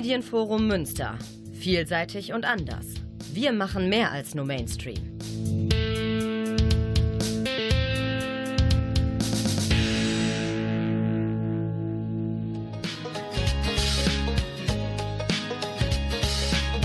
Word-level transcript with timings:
Medienforum 0.00 0.66
Münster. 0.66 1.18
Vielseitig 1.52 2.32
und 2.32 2.46
anders. 2.46 2.86
Wir 3.34 3.52
machen 3.52 3.90
mehr 3.90 4.10
als 4.10 4.34
nur 4.34 4.46
Mainstream. 4.46 4.96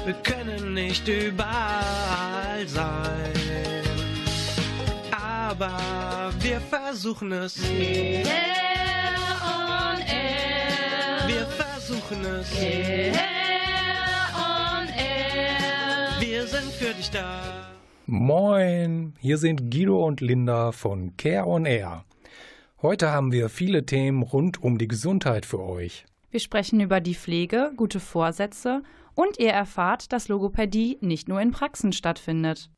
Wir 0.04 0.14
können 0.22 0.74
nicht 0.74 1.08
überall 1.08 2.68
sein, 2.68 3.32
aber 5.10 6.34
wir 6.42 6.60
versuchen 6.60 7.32
es. 7.32 7.64
Air 7.64 8.65
es. 12.12 12.62
Air 12.62 13.24
on 14.36 14.88
Air. 14.90 16.20
Wir 16.20 16.48
sind 16.48 16.72
für 16.72 16.94
dich 16.94 17.10
da. 17.10 17.42
Moin, 18.06 19.14
hier 19.20 19.38
sind 19.38 19.72
Guido 19.72 20.06
und 20.06 20.22
Linda 20.22 20.72
von 20.72 21.18
Care 21.18 21.48
on 21.48 21.66
Air. 21.66 22.06
Heute 22.82 23.12
haben 23.12 23.32
wir 23.32 23.50
viele 23.50 23.86
Themen 23.86 24.22
rund 24.22 24.62
um 24.62 24.78
die 24.78 24.88
Gesundheit 24.88 25.46
für 25.46 25.60
euch. 25.60 26.06
Wir 26.30 26.40
sprechen 26.40 26.80
über 26.82 27.00
die 27.00 27.16
Pflege, 27.16 27.72
gute 27.76 28.00
Vorsätze 28.00 28.84
und 29.16 29.40
ihr 29.40 29.52
erfahrt, 29.52 30.14
dass 30.14 30.28
Logopädie 30.28 30.98
nicht 31.02 31.28
nur 31.28 31.42
in 31.42 31.52
Praxen 31.52 31.94
stattfindet. 31.94 32.70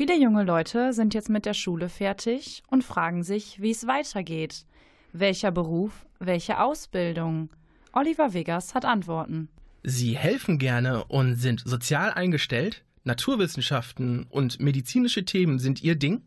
Viele 0.00 0.18
junge 0.18 0.44
Leute 0.44 0.94
sind 0.94 1.12
jetzt 1.12 1.28
mit 1.28 1.44
der 1.44 1.52
Schule 1.52 1.90
fertig 1.90 2.62
und 2.68 2.82
fragen 2.82 3.22
sich, 3.22 3.60
wie 3.60 3.70
es 3.70 3.86
weitergeht. 3.86 4.64
Welcher 5.12 5.50
Beruf, 5.50 6.06
welche 6.18 6.58
Ausbildung? 6.58 7.50
Oliver 7.92 8.32
Vegas 8.32 8.74
hat 8.74 8.86
Antworten. 8.86 9.50
Sie 9.82 10.16
helfen 10.16 10.58
gerne 10.58 11.04
und 11.04 11.34
sind 11.34 11.60
sozial 11.66 12.12
eingestellt, 12.12 12.82
Naturwissenschaften 13.04 14.24
und 14.30 14.58
medizinische 14.58 15.26
Themen 15.26 15.58
sind 15.58 15.82
Ihr 15.82 15.96
Ding? 15.96 16.22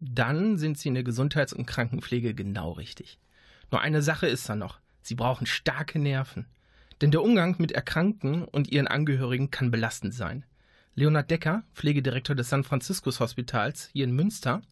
Dann 0.00 0.56
sind 0.56 0.78
Sie 0.78 0.88
in 0.88 0.94
der 0.94 1.04
Gesundheits- 1.04 1.52
und 1.52 1.66
Krankenpflege 1.66 2.32
genau 2.32 2.72
richtig. 2.72 3.18
Nur 3.70 3.82
eine 3.82 4.00
Sache 4.00 4.28
ist 4.28 4.48
da 4.48 4.56
noch. 4.56 4.78
Sie 5.02 5.14
brauchen 5.14 5.44
starke 5.44 5.98
Nerven. 5.98 6.46
Denn 7.02 7.10
der 7.10 7.22
Umgang 7.22 7.56
mit 7.58 7.70
Erkrankten 7.70 8.44
und 8.44 8.72
ihren 8.72 8.88
Angehörigen 8.88 9.50
kann 9.50 9.70
belastend 9.70 10.14
sein. 10.14 10.46
Leonard 10.98 11.30
Decker, 11.30 11.62
Pflegedirektor 11.74 12.34
des 12.34 12.48
San 12.48 12.64
Franciscus 12.64 13.20
Hospitals 13.20 13.88
hier 13.92 14.02
in 14.02 14.10
Münster, 14.10 14.62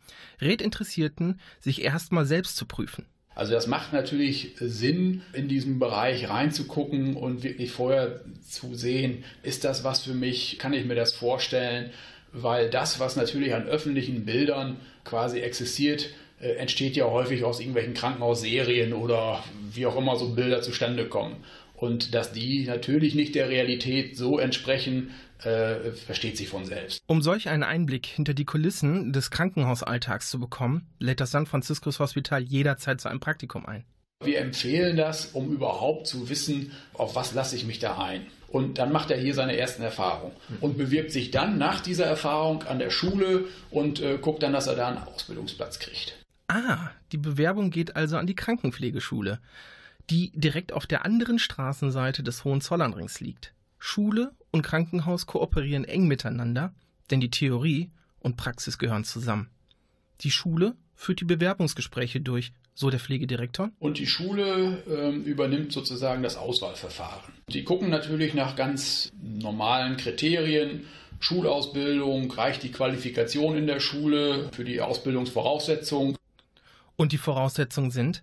rät 0.40 0.60
Interessierten, 0.60 1.38
sich 1.60 1.82
erstmal 1.82 2.26
selbst 2.26 2.56
zu 2.56 2.66
prüfen. 2.66 3.06
Also 3.36 3.52
das 3.52 3.68
macht 3.68 3.92
natürlich 3.92 4.56
Sinn, 4.58 5.22
in 5.34 5.46
diesem 5.46 5.78
Bereich 5.78 6.28
reinzugucken 6.28 7.14
und 7.14 7.44
wirklich 7.44 7.70
vorher 7.70 8.22
zu 8.42 8.74
sehen, 8.74 9.22
ist 9.44 9.62
das 9.62 9.84
was 9.84 10.02
für 10.02 10.14
mich, 10.14 10.58
kann 10.58 10.72
ich 10.72 10.84
mir 10.84 10.96
das 10.96 11.12
vorstellen, 11.12 11.90
weil 12.32 12.70
das, 12.70 12.98
was 12.98 13.14
natürlich 13.14 13.54
an 13.54 13.68
öffentlichen 13.68 14.24
Bildern 14.24 14.78
quasi 15.04 15.38
existiert, 15.40 16.10
äh, 16.40 16.54
entsteht 16.56 16.96
ja 16.96 17.04
häufig 17.04 17.44
aus 17.44 17.60
irgendwelchen 17.60 17.94
Krankenhausserien 17.94 18.92
oder 18.94 19.44
wie 19.72 19.86
auch 19.86 19.96
immer 19.96 20.16
so 20.16 20.34
Bilder 20.34 20.60
zustande 20.60 21.06
kommen. 21.06 21.36
Und 21.76 22.14
dass 22.14 22.32
die 22.32 22.64
natürlich 22.64 23.14
nicht 23.14 23.34
der 23.34 23.48
Realität 23.48 24.16
so 24.16 24.38
entsprechen, 24.38 25.10
äh, 25.42 25.92
versteht 25.92 26.36
sich 26.36 26.48
von 26.48 26.64
selbst. 26.64 27.02
Um 27.06 27.22
solch 27.22 27.48
einen 27.48 27.62
Einblick 27.62 28.06
hinter 28.06 28.34
die 28.34 28.46
Kulissen 28.46 29.12
des 29.12 29.30
Krankenhausalltags 29.30 30.30
zu 30.30 30.40
bekommen, 30.40 30.86
lädt 30.98 31.20
das 31.20 31.30
San 31.30 31.46
Franciscus 31.46 31.98
Hospital 31.98 32.42
jederzeit 32.42 33.00
zu 33.00 33.08
einem 33.08 33.20
Praktikum 33.20 33.66
ein. 33.66 33.84
Wir 34.24 34.40
empfehlen 34.40 34.96
das, 34.96 35.26
um 35.26 35.52
überhaupt 35.52 36.06
zu 36.06 36.30
wissen, 36.30 36.72
auf 36.94 37.14
was 37.14 37.34
lasse 37.34 37.54
ich 37.54 37.66
mich 37.66 37.78
da 37.78 37.98
ein. 37.98 38.26
Und 38.48 38.78
dann 38.78 38.90
macht 38.90 39.10
er 39.10 39.18
hier 39.18 39.34
seine 39.34 39.58
ersten 39.58 39.82
Erfahrungen 39.82 40.32
und 40.60 40.78
bewirbt 40.78 41.10
sich 41.10 41.30
dann 41.30 41.58
nach 41.58 41.80
dieser 41.80 42.06
Erfahrung 42.06 42.62
an 42.62 42.78
der 42.78 42.90
Schule 42.90 43.44
und 43.70 44.00
äh, 44.00 44.16
guckt 44.18 44.42
dann, 44.42 44.54
dass 44.54 44.68
er 44.68 44.76
da 44.76 44.88
einen 44.88 44.98
Ausbildungsplatz 44.98 45.78
kriegt. 45.78 46.16
Ah, 46.48 46.90
die 47.12 47.18
Bewerbung 47.18 47.70
geht 47.70 47.96
also 47.96 48.16
an 48.16 48.26
die 48.26 48.36
Krankenpflegeschule, 48.36 49.40
die 50.10 50.32
direkt 50.34 50.72
auf 50.72 50.86
der 50.86 51.04
anderen 51.04 51.38
Straßenseite 51.38 52.22
des 52.22 52.44
Hohenzollernrings 52.44 53.20
liegt. 53.20 53.52
Schule 53.78 54.32
und 54.50 54.62
Krankenhaus 54.62 55.26
kooperieren 55.26 55.84
eng 55.84 56.06
miteinander, 56.06 56.74
denn 57.10 57.20
die 57.20 57.30
Theorie 57.30 57.90
und 58.20 58.36
Praxis 58.36 58.78
gehören 58.78 59.04
zusammen. 59.04 59.50
Die 60.22 60.30
Schule 60.30 60.76
führt 60.94 61.20
die 61.20 61.24
Bewerbungsgespräche 61.24 62.20
durch 62.20 62.52
so 62.74 62.90
der 62.90 63.00
Pflegedirektor. 63.00 63.70
Und 63.78 63.98
die 63.98 64.06
Schule 64.06 64.82
ähm, 64.86 65.24
übernimmt 65.24 65.72
sozusagen 65.72 66.22
das 66.22 66.36
Auswahlverfahren. 66.36 67.32
Die 67.48 67.64
gucken 67.64 67.90
natürlich 67.90 68.34
nach 68.34 68.54
ganz 68.54 69.12
normalen 69.22 69.96
Kriterien. 69.96 70.86
Schulausbildung, 71.18 72.30
reicht 72.30 72.62
die 72.62 72.72
Qualifikation 72.72 73.56
in 73.56 73.66
der 73.66 73.80
Schule 73.80 74.50
für 74.52 74.64
die 74.64 74.82
Ausbildungsvoraussetzung. 74.82 76.16
Und 76.96 77.12
die 77.12 77.18
Voraussetzungen 77.18 77.90
sind 77.90 78.22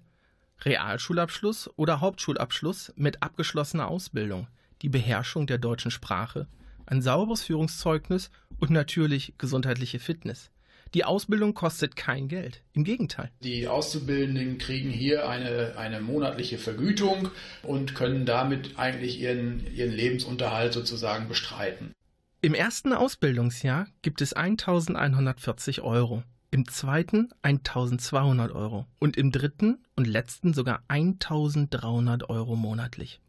Realschulabschluss 0.65 1.69
oder 1.75 2.01
Hauptschulabschluss 2.01 2.93
mit 2.95 3.21
abgeschlossener 3.21 3.87
Ausbildung, 3.87 4.47
die 4.81 4.89
Beherrschung 4.89 5.47
der 5.47 5.57
deutschen 5.57 5.91
Sprache, 5.91 6.47
ein 6.85 7.01
sauberes 7.01 7.43
Führungszeugnis 7.43 8.31
und 8.59 8.71
natürlich 8.71 9.33
gesundheitliche 9.37 9.99
Fitness. 9.99 10.51
Die 10.93 11.05
Ausbildung 11.05 11.55
kostet 11.55 11.95
kein 11.95 12.27
Geld. 12.27 12.61
Im 12.73 12.83
Gegenteil. 12.83 13.31
Die 13.41 13.67
Auszubildenden 13.67 14.59
kriegen 14.59 14.91
hier 14.91 15.27
eine, 15.27 15.73
eine 15.75 16.01
monatliche 16.01 16.59
Vergütung 16.59 17.29
und 17.63 17.95
können 17.95 18.25
damit 18.27 18.77
eigentlich 18.77 19.19
ihren, 19.19 19.65
ihren 19.73 19.91
Lebensunterhalt 19.91 20.73
sozusagen 20.73 21.27
bestreiten. 21.27 21.93
Im 22.41 22.53
ersten 22.53 22.93
Ausbildungsjahr 22.93 23.87
gibt 24.01 24.21
es 24.21 24.33
1140 24.33 25.81
Euro, 25.81 26.23
im 26.53 26.67
zweiten 26.67 27.29
1200 27.41 28.51
Euro 28.51 28.85
und 28.99 29.17
im 29.17 29.31
dritten 29.31 29.79
und 29.95 30.05
letzten 30.05 30.53
sogar 30.53 30.83
1300 30.87 32.29
Euro 32.29 32.55
monatlich. 32.55 33.19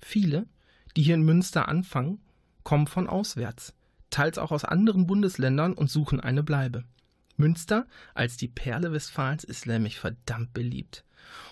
Viele, 0.00 0.46
die 0.96 1.02
hier 1.04 1.14
in 1.14 1.22
Münster 1.22 1.68
anfangen, 1.68 2.20
kommen 2.64 2.88
von 2.88 3.08
auswärts, 3.08 3.72
teils 4.10 4.36
auch 4.36 4.50
aus 4.50 4.64
anderen 4.64 5.06
Bundesländern 5.06 5.74
und 5.74 5.90
suchen 5.90 6.18
eine 6.18 6.42
Bleibe. 6.42 6.82
Münster 7.36 7.86
als 8.14 8.36
die 8.36 8.48
Perle 8.48 8.90
Westfalens 8.90 9.44
ist 9.44 9.66
nämlich 9.66 10.00
verdammt 10.00 10.52
beliebt. 10.52 11.04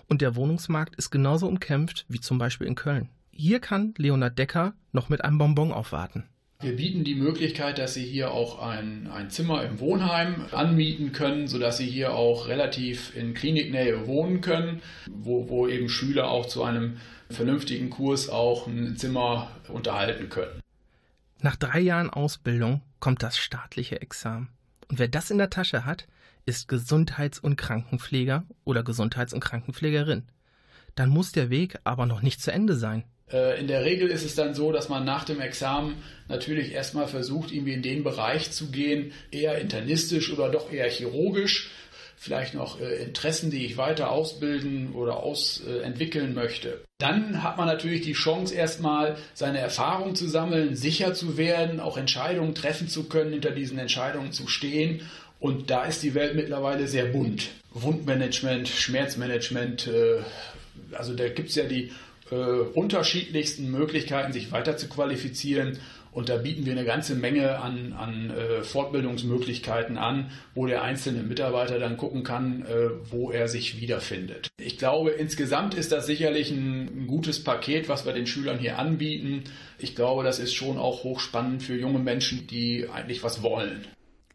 Und 0.09 0.23
der 0.23 0.35
Wohnungsmarkt 0.35 0.97
ist 0.97 1.11
genauso 1.11 1.47
umkämpft 1.47 2.07
wie 2.09 2.19
zum 2.19 2.39
Beispiel 2.39 2.67
in 2.67 2.75
Köln. 2.75 3.09
Hier 3.31 3.61
kann 3.61 3.95
Leonard 3.97 4.37
Decker 4.37 4.75
noch 4.91 5.09
mit 5.09 5.25
einem 5.25 5.39
Bonbon 5.39 5.71
aufwarten. 5.71 6.25
Wir 6.63 6.77
bieten 6.77 7.05
die 7.05 7.15
Möglichkeit, 7.15 7.79
dass 7.79 7.95
Sie 7.95 8.05
hier 8.05 8.33
auch 8.33 8.61
ein, 8.61 9.07
ein 9.11 9.31
Zimmer 9.31 9.65
im 9.65 9.81
Wohnheim 9.81 10.45
anmieten 10.53 11.11
können, 11.13 11.49
sodass 11.49 11.79
Sie 11.79 11.87
hier 11.87 12.13
auch 12.13 12.49
relativ 12.49 13.17
in 13.17 13.33
Kliniknähe 13.33 14.07
wohnen 14.07 14.43
können, 14.43 14.83
wo, 15.11 15.49
wo 15.49 15.67
eben 15.67 15.89
Schüler 15.89 16.29
auch 16.29 16.45
zu 16.45 16.63
einem 16.63 16.99
vernünftigen 17.31 17.89
Kurs 17.89 18.29
auch 18.29 18.67
ein 18.67 18.99
Zimmer 18.99 19.51
unterhalten 19.69 20.29
können. 20.29 20.61
Nach 21.41 21.57
drei 21.57 21.81
Jahren 21.81 22.11
Ausbildung 22.11 22.83
kommt 22.99 23.23
das 23.23 23.39
staatliche 23.39 24.03
Examen. 24.03 24.49
Und 24.89 24.99
wer 24.99 25.09
das 25.09 25.31
in 25.31 25.39
der 25.39 25.49
Tasche 25.49 25.87
hat, 25.87 26.07
ist 26.45 26.69
Gesundheits- 26.69 27.39
und 27.39 27.57
Krankenpfleger 27.57 28.45
oder 28.65 28.83
Gesundheits- 28.83 29.33
und 29.33 29.41
Krankenpflegerin. 29.41 30.25
Dann 30.95 31.09
muss 31.09 31.33
der 31.33 31.49
Weg 31.49 31.79
aber 31.85 32.05
noch 32.05 32.21
nicht 32.21 32.43
zu 32.43 32.53
Ende 32.53 32.77
sein. 32.77 33.05
Äh, 33.33 33.61
in 33.61 33.67
der 33.67 33.85
Regel 33.85 34.09
ist 34.09 34.25
es 34.25 34.35
dann 34.35 34.55
so, 34.55 34.73
dass 34.73 34.89
man 34.89 35.05
nach 35.05 35.25
dem 35.25 35.41
Examen 35.41 35.97
natürlich 36.29 36.73
erstmal 36.73 37.07
versucht, 37.07 37.53
irgendwie 37.53 37.75
in 37.75 37.83
den 37.83 38.05
Bereich 38.05 38.51
zu 38.51 38.71
gehen, 38.71 39.13
eher 39.31 39.59
internistisch 39.59 40.33
oder 40.33 40.49
doch 40.49 40.73
eher 40.73 40.89
chirurgisch. 40.89 41.71
Vielleicht 42.17 42.55
noch 42.55 42.81
äh, 42.81 43.03
Interessen, 43.03 43.51
die 43.51 43.65
ich 43.65 43.79
weiter 43.79 44.11
ausbilden 44.11 44.93
oder 44.93 45.23
ausentwickeln 45.23 46.35
möchte. 46.35 46.83
Dann 46.99 47.43
hat 47.43 47.57
man 47.57 47.67
natürlich 47.67 48.03
die 48.03 48.13
Chance, 48.13 48.55
erstmal 48.55 49.17
seine 49.33 49.59
Erfahrung 49.59 50.15
zu 50.15 50.29
sammeln, 50.29 50.77
sicher 50.77 51.15
zu 51.15 51.39
werden, 51.39 51.81
auch 51.81 51.97
Entscheidungen 51.97 52.55
treffen 52.55 52.89
zu 52.89 53.05
können, 53.05 53.33
hinter 53.33 53.53
diesen 53.53 53.79
Entscheidungen 53.79 54.33
zu 54.33 54.49
stehen. 54.49 55.01
Und 55.39 55.71
da 55.71 55.85
ist 55.85 56.03
die 56.03 56.15
Welt 56.15 56.35
mittlerweile 56.35 56.87
sehr 56.89 57.07
bunt. 57.07 57.49
Wundmanagement, 57.73 58.69
Schmerzmanagement, 58.69 59.87
äh, 59.87 60.19
also 60.93 61.15
da 61.15 61.29
gibt 61.29 61.49
es 61.49 61.55
ja 61.55 61.65
die 61.65 61.91
äh, 62.31 62.35
unterschiedlichsten 62.35 63.71
Möglichkeiten, 63.71 64.33
sich 64.33 64.53
weiter 64.53 64.77
zu 64.77 64.89
qualifizieren. 64.89 65.79
Und 66.13 66.29
da 66.29 66.39
bieten 66.39 66.67
wir 66.67 66.73
eine 66.73 66.85
ganze 66.85 67.15
Menge 67.15 67.61
an, 67.61 67.93
an 67.93 68.31
äh, 68.31 68.63
Fortbildungsmöglichkeiten 68.63 69.97
an, 69.97 70.33
wo 70.55 70.67
der 70.67 70.83
einzelne 70.83 71.23
Mitarbeiter 71.23 71.79
dann 71.79 71.97
gucken 71.97 72.25
kann, 72.25 72.63
äh, 72.63 72.91
wo 73.11 73.31
er 73.31 73.47
sich 73.47 73.81
wiederfindet. 73.81 74.49
Ich 74.61 74.77
glaube, 74.77 75.11
insgesamt 75.11 75.75
ist 75.75 75.93
das 75.93 76.07
sicherlich 76.07 76.51
ein, 76.51 77.05
ein 77.05 77.07
gutes 77.07 77.45
Paket, 77.45 77.89
was 77.89 78.07
wir 78.07 78.13
den 78.13 78.27
Schülern 78.27 78.59
hier 78.59 78.77
anbieten. 78.79 79.45
Ich 79.79 79.95
glaube, 79.95 80.25
das 80.25 80.41
ist 80.41 80.53
schon 80.53 80.79
auch 80.79 81.05
hochspannend 81.05 81.63
für 81.63 81.77
junge 81.77 82.01
Menschen, 82.01 82.49
die 82.49 82.89
eigentlich 82.93 83.23
was 83.23 83.45
wollen. 83.45 83.85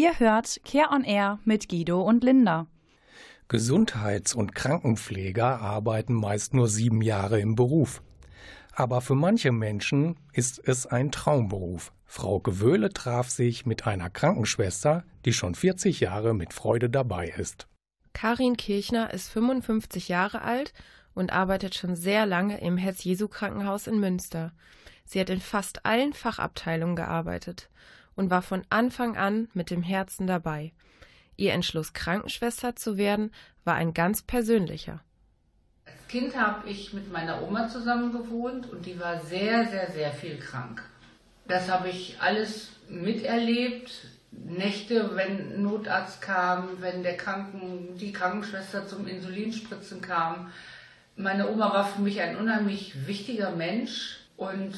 Ihr 0.05 0.19
hört 0.19 0.62
Care 0.63 0.91
on 0.91 1.03
Air 1.03 1.39
mit 1.45 1.67
Guido 1.67 2.00
und 2.00 2.24
Linda. 2.24 2.67
Gesundheits- 3.47 4.35
und 4.35 4.53
Krankenpfleger 4.53 5.59
arbeiten 5.59 6.13
meist 6.13 6.53
nur 6.53 6.67
sieben 6.67 7.01
Jahre 7.01 7.39
im 7.39 7.55
Beruf. 7.55 8.03
Aber 8.75 9.01
für 9.01 9.15
manche 9.15 9.51
Menschen 9.51 10.15
ist 10.31 10.62
es 10.63 10.85
ein 10.85 11.12
Traumberuf. 11.12 11.91
Frau 12.05 12.39
Gewöhle 12.39 12.93
traf 12.93 13.31
sich 13.31 13.65
mit 13.65 13.88
einer 13.88 14.12
Krankenschwester, 14.12 15.05
die 15.25 15.33
schon 15.33 15.55
40 15.55 16.01
Jahre 16.01 16.35
mit 16.35 16.53
Freude 16.53 16.91
dabei 16.91 17.29
ist. 17.29 17.67
Karin 18.13 18.57
Kirchner 18.57 19.12
ist 19.12 19.29
55 19.29 20.07
Jahre 20.07 20.43
alt 20.43 20.75
und 21.15 21.33
arbeitet 21.33 21.74
schon 21.74 21.95
sehr 21.95 22.27
lange 22.27 22.62
im 22.62 22.77
Herz-Jesu-Krankenhaus 22.77 23.88
in 23.88 24.00
Münster. 24.00 24.53
Sie 25.03 25.19
hat 25.19 25.31
in 25.31 25.41
fast 25.41 25.83
allen 25.83 26.13
Fachabteilungen 26.13 26.95
gearbeitet 26.95 27.71
und 28.15 28.29
war 28.29 28.41
von 28.41 28.63
Anfang 28.69 29.17
an 29.17 29.50
mit 29.53 29.69
dem 29.69 29.84
Herzen 29.84 30.27
dabei. 30.27 30.74
Ihr 31.38 31.53
Entschluss, 31.53 31.93
Krankenschwester 31.93 32.75
zu 32.75 32.98
werden, 32.98 33.31
war 33.63 33.75
ein 33.75 33.93
ganz 33.93 34.22
persönlicher. 34.22 35.01
Als 35.86 36.07
Kind 36.07 36.36
habe 36.36 36.69
ich 36.69 36.93
mit 36.93 37.12
meiner 37.12 37.43
Oma 37.43 37.67
zusammen 37.67 38.12
gewohnt 38.12 38.72
und 38.72 38.86
die 38.86 39.00
war 39.00 39.19
sehr, 39.19 39.67
sehr, 39.67 39.91
sehr 39.91 40.12
viel 40.12 40.38
krank. 40.38 40.84
Das 41.48 41.69
habe 41.69 41.89
ich 41.89 42.17
alles 42.19 42.69
miterlebt. 42.89 43.91
Nächte, 44.31 45.15
wenn 45.15 45.62
Notarzt 45.62 46.22
kam, 46.22 46.81
wenn 46.81 47.03
der 47.03 47.17
Kranken, 47.17 47.98
die 47.98 48.12
Krankenschwester 48.12 48.88
zum 48.88 49.07
Insulinspritzen 49.07 50.01
kam. 50.01 50.51
Meine 51.15 51.50
Oma 51.50 51.74
war 51.74 51.88
für 51.88 52.01
mich 52.01 52.19
ein 52.19 52.36
unheimlich 52.36 53.07
wichtiger 53.07 53.51
Mensch 53.51 54.19
und 54.36 54.74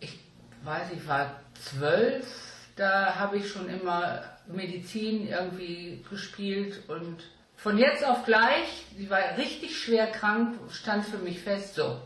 ich 0.00 0.18
weiß, 0.62 0.88
ich 0.94 1.08
war 1.08 1.40
zwölf, 1.54 2.47
da 2.78 3.16
habe 3.16 3.38
ich 3.38 3.50
schon 3.50 3.68
immer 3.68 4.22
Medizin 4.46 5.28
irgendwie 5.28 6.04
gespielt 6.08 6.82
und 6.88 7.24
Von 7.56 7.76
jetzt 7.76 8.04
auf 8.04 8.24
gleich, 8.24 8.86
sie 8.96 9.10
war 9.10 9.36
richtig 9.36 9.76
schwer 9.76 10.06
krank, 10.06 10.56
stand 10.70 11.04
für 11.04 11.18
mich 11.18 11.40
fest, 11.40 11.74
so, 11.74 12.00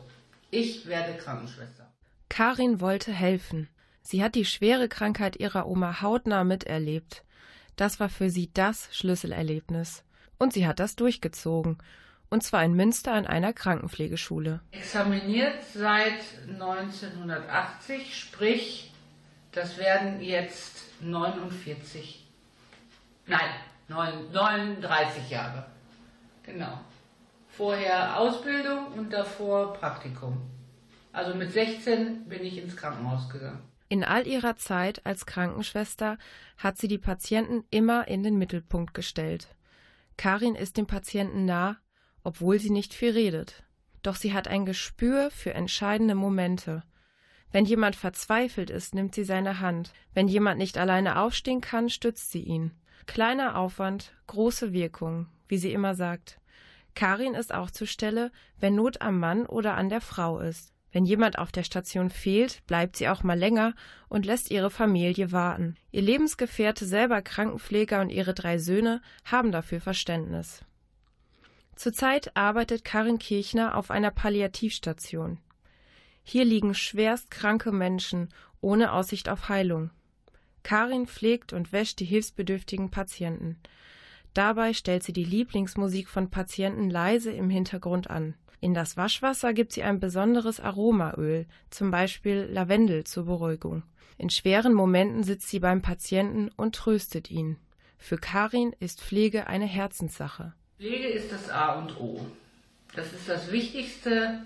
ich 0.50 0.86
werde 0.86 1.14
Krankenschwester. 1.18 1.86
Karin 2.30 2.80
wollte 2.80 3.12
helfen. 3.12 3.68
Sie 4.00 4.22
hat 4.24 4.34
die 4.34 4.46
schwere 4.46 4.88
Krankheit 4.88 5.36
ihrer 5.36 5.66
Oma 5.66 6.00
hautnah 6.00 6.44
miterlebt. 6.44 7.22
Das 7.76 8.00
war 8.00 8.08
für 8.08 8.30
sie 8.30 8.50
das 8.52 8.88
Schlüsselerlebnis. 8.92 10.04
Und 10.38 10.52
sie 10.52 10.66
hat 10.66 10.80
das 10.80 10.96
durchgezogen. 10.96 11.78
Und 12.30 12.42
zwar 12.42 12.64
in 12.64 12.72
Münster 12.72 13.12
an 13.12 13.26
einer 13.26 13.52
Krankenpflegeschule. 13.52 14.60
Examiniert 14.70 15.62
seit 15.74 16.24
1980, 16.48 18.18
sprich, 18.18 18.91
das 19.52 19.78
werden 19.78 20.20
jetzt 20.20 20.84
49, 21.02 22.26
nein, 23.26 23.50
39 23.88 25.30
Jahre. 25.30 25.66
Genau. 26.42 26.80
Vorher 27.48 28.18
Ausbildung 28.18 28.86
und 28.96 29.12
davor 29.12 29.74
Praktikum. 29.74 30.40
Also 31.12 31.34
mit 31.34 31.52
16 31.52 32.28
bin 32.28 32.42
ich 32.44 32.58
ins 32.58 32.76
Krankenhaus 32.76 33.28
gegangen. 33.28 33.62
In 33.90 34.04
all 34.04 34.26
ihrer 34.26 34.56
Zeit 34.56 35.04
als 35.04 35.26
Krankenschwester 35.26 36.16
hat 36.56 36.78
sie 36.78 36.88
die 36.88 36.96
Patienten 36.96 37.64
immer 37.70 38.08
in 38.08 38.22
den 38.22 38.38
Mittelpunkt 38.38 38.94
gestellt. 38.94 39.54
Karin 40.16 40.54
ist 40.54 40.78
dem 40.78 40.86
Patienten 40.86 41.44
nah, 41.44 41.76
obwohl 42.24 42.58
sie 42.58 42.70
nicht 42.70 42.94
viel 42.94 43.10
redet. 43.10 43.64
Doch 44.02 44.16
sie 44.16 44.32
hat 44.32 44.48
ein 44.48 44.64
Gespür 44.64 45.30
für 45.30 45.52
entscheidende 45.52 46.14
Momente. 46.14 46.82
Wenn 47.52 47.66
jemand 47.66 47.96
verzweifelt 47.96 48.70
ist, 48.70 48.94
nimmt 48.94 49.14
sie 49.14 49.24
seine 49.24 49.60
Hand. 49.60 49.92
Wenn 50.14 50.26
jemand 50.26 50.58
nicht 50.58 50.78
alleine 50.78 51.18
aufstehen 51.20 51.60
kann, 51.60 51.90
stützt 51.90 52.32
sie 52.32 52.42
ihn. 52.42 52.72
Kleiner 53.06 53.56
Aufwand, 53.58 54.14
große 54.26 54.72
Wirkung, 54.72 55.26
wie 55.48 55.58
sie 55.58 55.72
immer 55.72 55.94
sagt. 55.94 56.40
Karin 56.94 57.34
ist 57.34 57.54
auch 57.54 57.70
zur 57.70 57.86
Stelle, 57.86 58.30
wenn 58.58 58.74
Not 58.74 59.02
am 59.02 59.18
Mann 59.18 59.46
oder 59.46 59.76
an 59.76 59.88
der 59.88 60.00
Frau 60.00 60.40
ist. 60.40 60.72
Wenn 60.92 61.04
jemand 61.06 61.38
auf 61.38 61.50
der 61.52 61.62
Station 61.62 62.10
fehlt, 62.10 62.66
bleibt 62.66 62.96
sie 62.96 63.08
auch 63.08 63.22
mal 63.22 63.38
länger 63.38 63.74
und 64.08 64.26
lässt 64.26 64.50
ihre 64.50 64.70
Familie 64.70 65.32
warten. 65.32 65.76
Ihr 65.90 66.02
Lebensgefährte, 66.02 66.84
selber 66.84 67.22
Krankenpfleger 67.22 68.00
und 68.02 68.10
ihre 68.10 68.34
drei 68.34 68.58
Söhne 68.58 69.00
haben 69.24 69.52
dafür 69.52 69.80
Verständnis. 69.80 70.62
Zurzeit 71.76 72.36
arbeitet 72.36 72.84
Karin 72.84 73.18
Kirchner 73.18 73.76
auf 73.76 73.90
einer 73.90 74.10
Palliativstation. 74.10 75.38
Hier 76.22 76.44
liegen 76.44 76.74
schwerst 76.74 77.30
kranke 77.30 77.72
Menschen 77.72 78.28
ohne 78.60 78.92
Aussicht 78.92 79.28
auf 79.28 79.48
Heilung. 79.48 79.90
Karin 80.62 81.06
pflegt 81.06 81.52
und 81.52 81.72
wäscht 81.72 81.98
die 82.00 82.04
hilfsbedürftigen 82.04 82.90
Patienten. 82.90 83.56
Dabei 84.34 84.72
stellt 84.72 85.02
sie 85.02 85.12
die 85.12 85.24
Lieblingsmusik 85.24 86.08
von 86.08 86.30
Patienten 86.30 86.88
leise 86.88 87.32
im 87.32 87.50
Hintergrund 87.50 88.08
an. 88.08 88.34
In 88.60 88.74
das 88.74 88.96
Waschwasser 88.96 89.52
gibt 89.52 89.72
sie 89.72 89.82
ein 89.82 89.98
besonderes 89.98 90.60
Aromaöl, 90.60 91.46
zum 91.70 91.90
Beispiel 91.90 92.48
Lavendel 92.50 93.04
zur 93.04 93.26
Beruhigung. 93.26 93.82
In 94.18 94.30
schweren 94.30 94.72
Momenten 94.72 95.24
sitzt 95.24 95.48
sie 95.48 95.58
beim 95.58 95.82
Patienten 95.82 96.48
und 96.56 96.76
tröstet 96.76 97.30
ihn. 97.30 97.58
Für 97.98 98.18
Karin 98.18 98.74
ist 98.78 99.00
Pflege 99.00 99.48
eine 99.48 99.66
Herzenssache. 99.66 100.54
Pflege 100.76 101.08
ist 101.08 101.32
das 101.32 101.50
A 101.50 101.74
und 101.80 102.00
O. 102.00 102.24
Das 102.94 103.12
ist 103.12 103.28
das 103.28 103.50
Wichtigste, 103.50 104.42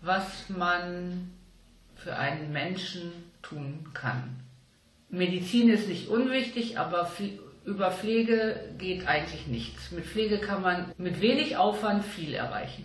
was 0.00 0.48
man 0.48 1.30
für 1.94 2.16
einen 2.16 2.52
Menschen 2.52 3.12
tun 3.42 3.88
kann. 3.94 4.40
Medizin 5.08 5.68
ist 5.68 5.88
nicht 5.88 6.08
unwichtig, 6.08 6.78
aber 6.78 7.10
über 7.64 7.90
Pflege 7.90 8.60
geht 8.78 9.06
eigentlich 9.06 9.46
nichts. 9.46 9.90
Mit 9.90 10.04
Pflege 10.04 10.38
kann 10.38 10.62
man 10.62 10.92
mit 10.98 11.20
wenig 11.20 11.56
Aufwand 11.56 12.04
viel 12.04 12.34
erreichen. 12.34 12.84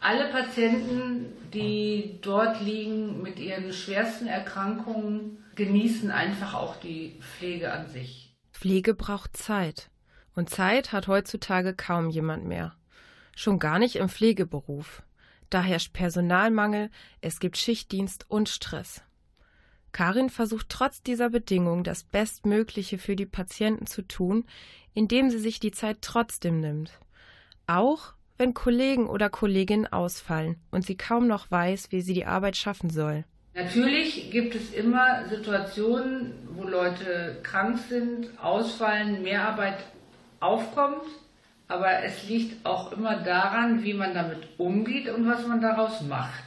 Alle 0.00 0.30
Patienten, 0.30 1.26
die 1.52 2.18
dort 2.22 2.60
liegen 2.60 3.22
mit 3.22 3.38
ihren 3.38 3.72
schwersten 3.72 4.26
Erkrankungen, 4.26 5.38
genießen 5.54 6.10
einfach 6.10 6.54
auch 6.54 6.76
die 6.76 7.18
Pflege 7.20 7.72
an 7.72 7.88
sich. 7.88 8.32
Pflege 8.52 8.94
braucht 8.94 9.36
Zeit. 9.36 9.90
Und 10.34 10.50
Zeit 10.50 10.92
hat 10.92 11.08
heutzutage 11.08 11.74
kaum 11.74 12.10
jemand 12.10 12.44
mehr. 12.44 12.74
Schon 13.34 13.58
gar 13.58 13.78
nicht 13.78 13.96
im 13.96 14.08
Pflegeberuf. 14.08 15.02
Da 15.50 15.62
herrscht 15.62 15.92
Personalmangel, 15.92 16.90
es 17.20 17.40
gibt 17.40 17.56
Schichtdienst 17.56 18.26
und 18.28 18.48
Stress. 18.48 19.02
Karin 19.92 20.28
versucht 20.28 20.68
trotz 20.68 21.02
dieser 21.02 21.30
Bedingungen 21.30 21.84
das 21.84 22.04
Bestmögliche 22.04 22.98
für 22.98 23.16
die 23.16 23.26
Patienten 23.26 23.86
zu 23.86 24.02
tun, 24.02 24.44
indem 24.92 25.30
sie 25.30 25.38
sich 25.38 25.58
die 25.58 25.70
Zeit 25.70 25.98
trotzdem 26.02 26.60
nimmt. 26.60 26.98
Auch 27.66 28.12
wenn 28.36 28.52
Kollegen 28.52 29.06
oder 29.06 29.30
Kolleginnen 29.30 29.86
ausfallen 29.86 30.56
und 30.70 30.84
sie 30.84 30.96
kaum 30.96 31.26
noch 31.26 31.50
weiß, 31.50 31.92
wie 31.92 32.02
sie 32.02 32.12
die 32.12 32.26
Arbeit 32.26 32.56
schaffen 32.56 32.90
soll. 32.90 33.24
Natürlich 33.54 34.30
gibt 34.30 34.54
es 34.54 34.74
immer 34.74 35.26
Situationen, 35.30 36.34
wo 36.50 36.64
Leute 36.64 37.38
krank 37.42 37.78
sind, 37.88 38.38
ausfallen, 38.38 39.22
Mehrarbeit 39.22 39.78
aufkommt, 40.40 41.06
aber 41.68 42.04
es 42.04 42.28
liegt 42.28 42.64
auch 42.64 42.92
immer 42.92 43.16
daran, 43.16 43.82
wie 43.82 43.94
man 43.94 44.14
damit 44.14 44.48
umgeht 44.58 45.08
und 45.08 45.28
was 45.28 45.46
man 45.46 45.60
daraus 45.60 46.00
macht. 46.02 46.44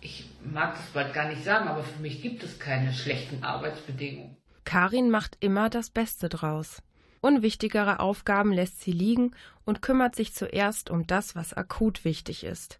Ich 0.00 0.28
mag 0.44 0.74
das 0.74 0.86
bald 0.94 1.12
gar 1.12 1.28
nicht 1.28 1.44
sagen, 1.44 1.68
aber 1.68 1.82
für 1.82 2.00
mich 2.00 2.22
gibt 2.22 2.42
es 2.42 2.58
keine 2.58 2.92
schlechten 2.92 3.42
Arbeitsbedingungen. 3.42 4.36
Karin 4.64 5.10
macht 5.10 5.36
immer 5.40 5.68
das 5.68 5.90
Beste 5.90 6.28
draus. 6.28 6.82
Unwichtigere 7.20 8.00
Aufgaben 8.00 8.52
lässt 8.52 8.80
sie 8.80 8.92
liegen 8.92 9.32
und 9.64 9.82
kümmert 9.82 10.16
sich 10.16 10.32
zuerst 10.32 10.88
um 10.88 11.06
das, 11.06 11.36
was 11.36 11.52
akut 11.52 12.04
wichtig 12.04 12.44
ist. 12.44 12.78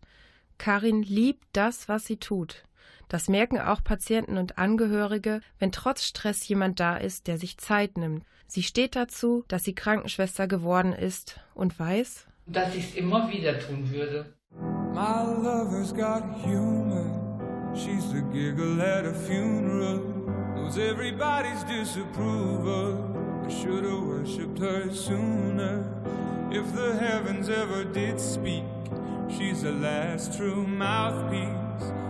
Karin 0.56 1.02
liebt 1.02 1.44
das, 1.52 1.88
was 1.88 2.06
sie 2.06 2.16
tut. 2.16 2.64
Das 3.10 3.28
merken 3.28 3.58
auch 3.58 3.82
Patienten 3.82 4.38
und 4.38 4.56
Angehörige, 4.56 5.40
wenn 5.58 5.72
trotz 5.72 6.04
Stress 6.04 6.46
jemand 6.46 6.78
da 6.78 6.96
ist, 6.96 7.26
der 7.26 7.38
sich 7.38 7.58
Zeit 7.58 7.98
nimmt. 7.98 8.24
Sie 8.46 8.62
steht 8.62 8.94
dazu, 8.94 9.44
dass 9.48 9.64
sie 9.64 9.74
Krankenschwester 9.74 10.46
geworden 10.46 10.92
ist 10.92 11.40
und 11.54 11.76
weiß, 11.76 12.28
dass 12.46 12.74
ich 12.76 12.90
es 12.90 12.94
immer 12.94 13.28
wieder 13.28 13.58
tun 13.58 13.90
würde. 13.90 14.32
My 14.94 15.24
lover's 15.24 15.92
got 15.92 16.22
humor. 16.44 17.04
She's 17.74 18.10
the 18.12 18.22
giggle 18.32 18.80
at 18.80 19.04
a 19.04 19.12
funeral. 19.12 19.98
Knows 20.54 20.78
everybody's 20.78 21.64
disapproval. 21.64 22.96
I 23.44 23.50
should 23.50 23.84
have 23.84 24.06
worshipped 24.06 24.60
her 24.60 24.92
sooner. 24.92 25.84
If 26.52 26.72
the 26.74 26.96
heavens 26.96 27.48
ever 27.48 27.84
did 27.84 28.20
speak, 28.20 28.64
she's 29.28 29.62
the 29.62 29.72
last 29.72 30.36
true 30.36 30.64
mouthpiece. 30.64 32.09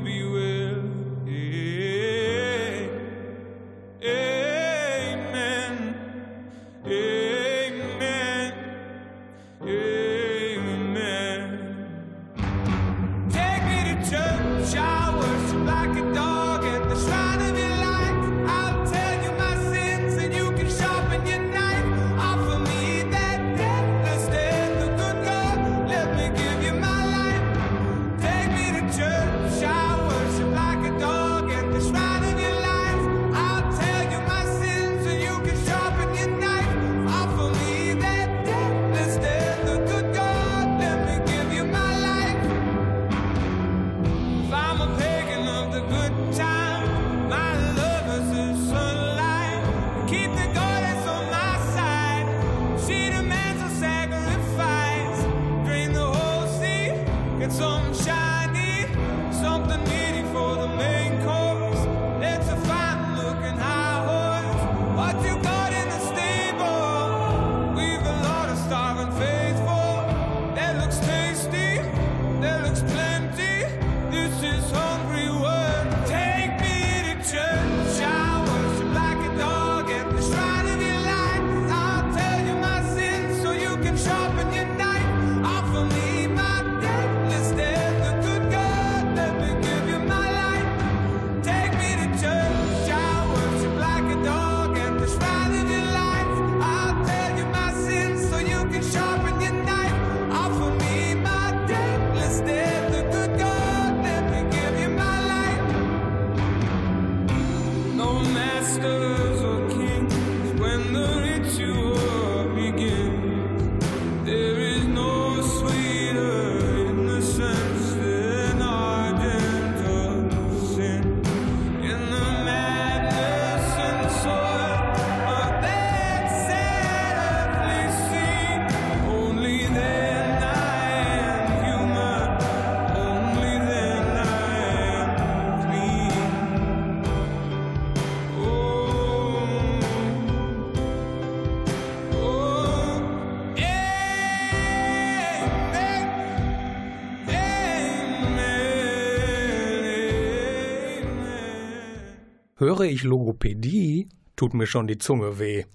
Höre 152.61 152.81
ich 152.81 153.01
Logopädie, 153.01 154.07
tut 154.35 154.53
mir 154.53 154.67
schon 154.67 154.85
die 154.85 154.99
Zunge 154.99 155.39
weh. 155.39 155.65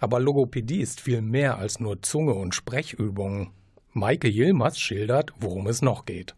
Aber 0.00 0.20
Logopädie 0.20 0.82
ist 0.82 1.00
viel 1.00 1.22
mehr 1.22 1.56
als 1.56 1.80
nur 1.80 2.02
Zunge 2.02 2.34
und 2.34 2.54
Sprechübungen. 2.54 3.52
Maike 3.94 4.28
Yilmaz 4.28 4.78
schildert, 4.78 5.32
worum 5.40 5.66
es 5.66 5.80
noch 5.80 6.04
geht. 6.04 6.34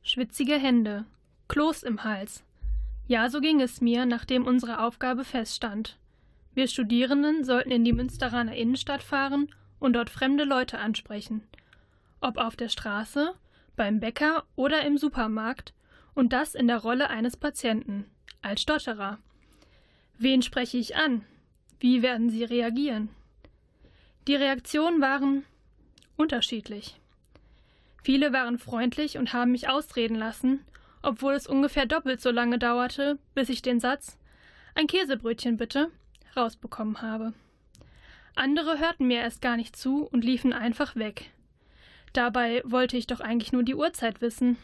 Schwitzige 0.00 0.54
Hände, 0.54 1.04
Kloß 1.48 1.82
im 1.82 2.02
Hals. 2.02 2.42
Ja, 3.06 3.28
so 3.28 3.42
ging 3.42 3.60
es 3.60 3.82
mir, 3.82 4.06
nachdem 4.06 4.46
unsere 4.46 4.82
Aufgabe 4.82 5.22
feststand. 5.22 5.98
Wir 6.54 6.66
Studierenden 6.66 7.44
sollten 7.44 7.72
in 7.72 7.84
die 7.84 7.92
Münsteraner 7.92 8.56
Innenstadt 8.56 9.02
fahren 9.02 9.52
und 9.78 9.92
dort 9.92 10.08
fremde 10.08 10.44
Leute 10.44 10.78
ansprechen. 10.78 11.42
Ob 12.22 12.38
auf 12.38 12.56
der 12.56 12.70
Straße, 12.70 13.34
beim 13.76 14.00
Bäcker 14.00 14.44
oder 14.56 14.82
im 14.86 14.96
Supermarkt, 14.96 15.74
und 16.14 16.32
das 16.32 16.54
in 16.54 16.68
der 16.68 16.78
Rolle 16.78 17.10
eines 17.10 17.36
Patienten, 17.36 18.06
als 18.40 18.62
Stotterer. 18.62 19.18
Wen 20.18 20.42
spreche 20.42 20.78
ich 20.78 20.96
an? 20.96 21.24
Wie 21.80 22.02
werden 22.02 22.30
sie 22.30 22.44
reagieren? 22.44 23.08
Die 24.28 24.36
Reaktionen 24.36 25.00
waren 25.00 25.44
unterschiedlich. 26.16 26.96
Viele 28.02 28.32
waren 28.32 28.58
freundlich 28.58 29.18
und 29.18 29.32
haben 29.32 29.52
mich 29.52 29.68
ausreden 29.68 30.16
lassen, 30.16 30.64
obwohl 31.02 31.34
es 31.34 31.46
ungefähr 31.46 31.86
doppelt 31.86 32.20
so 32.20 32.30
lange 32.30 32.58
dauerte, 32.58 33.18
bis 33.34 33.48
ich 33.48 33.62
den 33.62 33.80
Satz 33.80 34.18
Ein 34.74 34.86
Käsebrötchen 34.86 35.56
bitte 35.56 35.90
rausbekommen 36.36 37.02
habe. 37.02 37.32
Andere 38.34 38.78
hörten 38.78 39.06
mir 39.06 39.20
erst 39.20 39.42
gar 39.42 39.56
nicht 39.56 39.76
zu 39.76 40.04
und 40.04 40.24
liefen 40.24 40.52
einfach 40.52 40.96
weg. 40.96 41.30
Dabei 42.12 42.62
wollte 42.64 42.96
ich 42.96 43.06
doch 43.06 43.20
eigentlich 43.20 43.52
nur 43.52 43.62
die 43.62 43.74
Uhrzeit 43.74 44.20
wissen. 44.20 44.56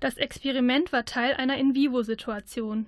Das 0.00 0.16
Experiment 0.16 0.92
war 0.92 1.04
Teil 1.04 1.34
einer 1.34 1.56
In-vivo-Situation. 1.56 2.86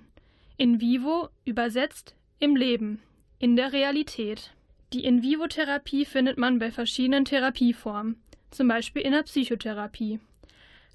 In 0.59 0.81
vivo 0.81 1.29
übersetzt 1.45 2.15
im 2.39 2.55
Leben, 2.55 2.99
in 3.37 3.55
der 3.55 3.73
Realität. 3.73 4.53
Die 4.91 5.05
In-vivo-Therapie 5.05 6.03
findet 6.03 6.39
man 6.39 6.57
bei 6.57 6.71
verschiedenen 6.71 7.25
Therapieformen, 7.25 8.19
zum 8.49 8.67
Beispiel 8.67 9.03
in 9.03 9.11
der 9.11 9.21
Psychotherapie. 9.21 10.19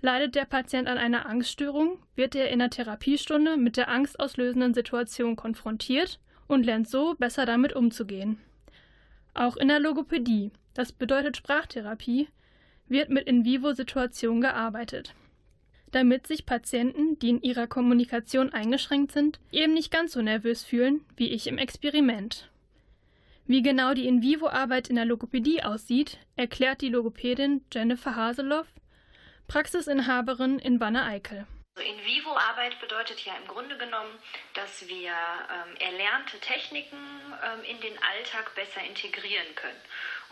Leidet 0.00 0.34
der 0.34 0.46
Patient 0.46 0.88
an 0.88 0.98
einer 0.98 1.26
Angststörung, 1.26 2.00
wird 2.16 2.34
er 2.34 2.50
in 2.50 2.58
der 2.58 2.70
Therapiestunde 2.70 3.56
mit 3.56 3.76
der 3.76 3.86
angstauslösenden 3.86 4.74
Situation 4.74 5.36
konfrontiert 5.36 6.18
und 6.48 6.66
lernt 6.66 6.88
so 6.88 7.14
besser 7.14 7.46
damit 7.46 7.72
umzugehen. 7.72 8.38
Auch 9.32 9.56
in 9.56 9.68
der 9.68 9.78
Logopädie, 9.78 10.50
das 10.74 10.90
bedeutet 10.90 11.36
Sprachtherapie, 11.36 12.26
wird 12.88 13.10
mit 13.10 13.28
In-vivo-Situationen 13.28 14.40
gearbeitet. 14.40 15.14
Damit 15.92 16.26
sich 16.26 16.46
Patienten, 16.46 17.18
die 17.18 17.28
in 17.28 17.42
ihrer 17.42 17.66
Kommunikation 17.66 18.52
eingeschränkt 18.52 19.12
sind, 19.12 19.38
eben 19.50 19.74
nicht 19.74 19.90
ganz 19.90 20.12
so 20.12 20.22
nervös 20.22 20.64
fühlen 20.64 21.04
wie 21.16 21.30
ich 21.30 21.46
im 21.46 21.58
Experiment. 21.58 22.48
Wie 23.46 23.62
genau 23.62 23.92
die 23.92 24.06
In-vivo-Arbeit 24.06 24.88
in 24.88 24.96
der 24.96 25.04
Logopädie 25.04 25.62
aussieht, 25.62 26.18
erklärt 26.36 26.80
die 26.80 26.88
Logopädin 26.88 27.62
Jennifer 27.72 28.16
Haseloff, 28.16 28.66
Praxisinhaberin 29.48 30.58
in 30.58 30.80
Wanne-Eickel. 30.80 31.46
In-vivo-Arbeit 31.76 32.80
bedeutet 32.80 33.20
ja 33.24 33.34
im 33.36 33.46
Grunde 33.48 33.76
genommen, 33.76 34.18
dass 34.54 34.86
wir 34.88 35.10
ähm, 35.10 35.76
erlernte 35.80 36.38
Techniken 36.40 36.96
ähm, 36.96 37.64
in 37.64 37.80
den 37.80 37.98
Alltag 38.02 38.54
besser 38.54 38.82
integrieren 38.86 39.54
können. 39.54 39.80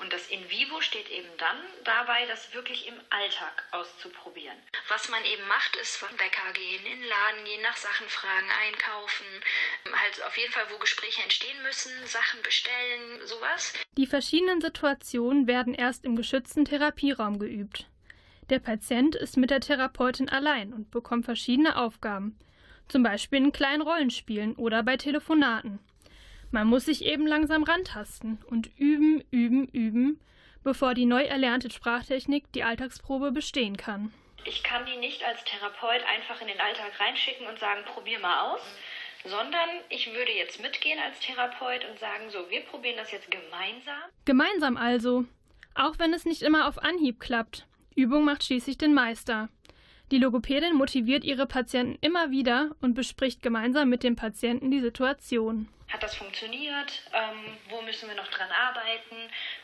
Und 0.01 0.13
das 0.13 0.29
In-vivo 0.29 0.81
steht 0.81 1.11
eben 1.11 1.29
dann 1.37 1.59
dabei, 1.85 2.25
das 2.27 2.55
wirklich 2.55 2.87
im 2.89 2.95
Alltag 3.11 3.65
auszuprobieren. 3.71 4.57
Was 4.89 5.09
man 5.11 5.23
eben 5.25 5.47
macht, 5.47 5.77
ist 5.77 5.97
vom 5.97 6.09
Bäcker 6.17 6.53
gehen, 6.55 6.87
in 6.87 7.01
den 7.01 7.09
Laden 7.09 7.45
gehen, 7.45 7.63
nach 7.63 7.77
Sachen 7.77 8.09
fragen, 8.09 8.49
einkaufen, 8.67 9.27
halt 9.93 10.25
auf 10.25 10.37
jeden 10.37 10.53
Fall, 10.53 10.65
wo 10.71 10.79
Gespräche 10.79 11.23
entstehen 11.23 11.63
müssen, 11.63 11.93
Sachen 12.07 12.41
bestellen, 12.43 13.27
sowas. 13.27 13.75
Die 13.99 14.07
verschiedenen 14.07 14.61
Situationen 14.61 15.47
werden 15.47 15.75
erst 15.75 16.05
im 16.05 16.17
geschützten 16.17 16.65
Therapieraum 16.65 17.39
geübt. 17.39 17.87
Der 18.49 18.59
Patient 18.59 19.15
ist 19.15 19.37
mit 19.37 19.51
der 19.51 19.61
Therapeutin 19.61 20.29
allein 20.29 20.73
und 20.73 20.91
bekommt 20.91 21.27
verschiedene 21.27 21.77
Aufgaben, 21.77 22.39
zum 22.89 23.03
Beispiel 23.03 23.39
in 23.39 23.53
kleinen 23.53 23.83
Rollenspielen 23.83 24.57
oder 24.57 24.83
bei 24.83 24.97
Telefonaten. 24.97 25.79
Man 26.51 26.67
muss 26.67 26.87
sich 26.87 27.05
eben 27.05 27.27
langsam 27.27 27.63
rantasten 27.63 28.39
und 28.47 28.71
üben, 28.77 29.23
üben, 29.31 29.69
üben, 29.69 30.21
bevor 30.65 30.95
die 30.95 31.07
neu 31.07 31.23
erlernte 31.23 31.71
Sprachtechnik 31.71 32.51
die 32.53 32.65
Alltagsprobe 32.65 33.31
bestehen 33.31 33.77
kann. 33.77 34.13
Ich 34.45 34.63
kann 34.63 34.85
die 34.87 34.97
nicht 34.99 35.23
als 35.25 35.45
Therapeut 35.45 36.03
einfach 36.13 36.41
in 36.41 36.49
den 36.49 36.61
Alltag 36.61 36.99
reinschicken 36.99 37.47
und 37.47 37.59
sagen, 37.59 37.83
probier 37.85 38.19
mal 38.19 38.53
aus, 38.53 38.61
sondern 39.25 39.69
ich 39.91 40.13
würde 40.13 40.33
jetzt 40.33 40.61
mitgehen 40.63 40.99
als 40.99 41.21
Therapeut 41.21 41.85
und 41.91 41.99
sagen, 41.99 42.31
so, 42.31 42.39
wir 42.49 42.63
probieren 42.63 42.97
das 42.97 43.13
jetzt 43.13 43.31
gemeinsam. 43.31 44.11
Gemeinsam 44.25 44.77
also, 44.77 45.27
auch 45.75 45.99
wenn 45.99 46.13
es 46.15 46.25
nicht 46.25 46.43
immer 46.43 46.67
auf 46.67 46.83
Anhieb 46.83 47.21
klappt. 47.21 47.67
Übung 47.95 48.25
macht 48.25 48.45
schließlich 48.45 48.79
den 48.79 48.95
Meister. 48.95 49.49
Die 50.11 50.19
Logopädin 50.19 50.75
motiviert 50.75 51.23
ihre 51.23 51.47
Patienten 51.47 51.99
immer 52.01 52.31
wieder 52.31 52.75
und 52.81 52.95
bespricht 52.95 53.43
gemeinsam 53.43 53.89
mit 53.89 54.03
dem 54.03 54.17
Patienten 54.17 54.71
die 54.71 54.81
Situation. 54.81 55.69
Hat 55.91 56.03
das 56.03 56.15
funktioniert? 56.15 57.03
Ähm, 57.13 57.59
wo 57.69 57.83
müssen 57.83 58.09
wir 58.09 58.17
noch 58.17 58.29
dran 58.29 58.51
arbeiten? 58.51 59.17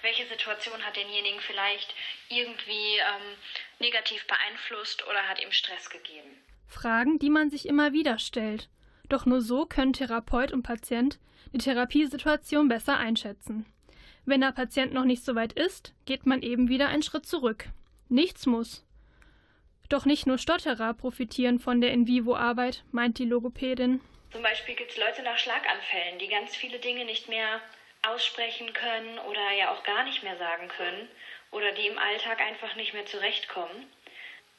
Welche 0.03 0.27
Situation 0.27 0.85
hat 0.85 0.97
denjenigen 0.97 1.41
vielleicht 1.41 1.95
irgendwie 2.29 2.97
ähm, 2.99 3.37
negativ 3.79 4.27
beeinflusst 4.27 5.07
oder 5.07 5.29
hat 5.29 5.43
ihm 5.43 5.53
Stress 5.53 5.89
gegeben? 5.89 6.31
Fragen, 6.67 7.19
die 7.21 7.31
man 7.31 7.49
sich 7.49 7.67
immer 7.67 7.93
wieder 7.93 8.19
stellt. 8.19 8.69
Doch 9.09 9.25
nur 9.25 9.41
so 9.41 9.67
können 9.67 9.93
Therapeut 9.93 10.53
und 10.53 10.65
Patient 10.65 11.21
die 11.53 11.59
Therapiesituation 11.59 12.69
besser 12.69 12.99
einschätzen. 12.99 13.67
Wenn 14.25 14.41
der 14.41 14.53
Patient 14.53 14.93
noch 14.93 15.05
nicht 15.05 15.25
so 15.25 15.37
weit 15.37 15.53
ist, 15.53 15.95
geht 16.05 16.27
man 16.27 16.43
eben 16.43 16.69
wieder 16.69 16.89
einen 16.89 17.05
Schritt 17.05 17.25
zurück. 17.25 17.69
Nichts 18.09 18.47
muss. 18.47 18.85
Doch 19.89 20.05
nicht 20.05 20.27
nur 20.27 20.39
Stotterer 20.39 20.95
profitieren 20.95 21.61
von 21.61 21.81
der 21.81 21.93
In-vivo-Arbeit, 21.93 22.85
meint 22.91 23.19
die 23.19 23.25
Logopädin. 23.25 24.01
Zum 24.33 24.43
Beispiel 24.43 24.75
gibt 24.75 24.91
es 24.91 24.97
Leute 24.97 25.23
nach 25.23 25.39
Schlaganfällen, 25.39 26.19
die 26.19 26.29
ganz 26.29 26.55
viele 26.55 26.79
Dinge 26.79 27.05
nicht 27.05 27.29
mehr 27.29 27.61
aussprechen 28.07 28.73
können 28.73 29.19
oder 29.21 29.53
ja 29.59 29.73
auch 29.73 29.83
gar 29.85 30.05
nicht 30.05 30.23
mehr 30.23 30.37
sagen 30.37 30.69
können 30.69 31.09
oder 31.51 31.73
die 31.73 31.87
im 31.87 31.99
Alltag 31.99 32.41
einfach 32.41 32.77
nicht 32.77 32.93
mehr 32.93 33.07
zurechtkommen. 33.07 33.87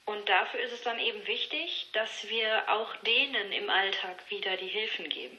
Und 0.06 0.30
dafür 0.30 0.62
ist 0.62 0.72
es 0.72 0.82
dann 0.84 1.00
eben 1.00 1.28
wichtig, 1.28 1.90
dass 1.94 2.30
wir 2.30 2.70
auch 2.70 2.96
denen 2.98 3.52
im 3.52 3.70
Alltag 3.70 4.16
wieder 4.30 4.56
die 4.56 4.68
Hilfen 4.68 5.10
geben. 5.10 5.38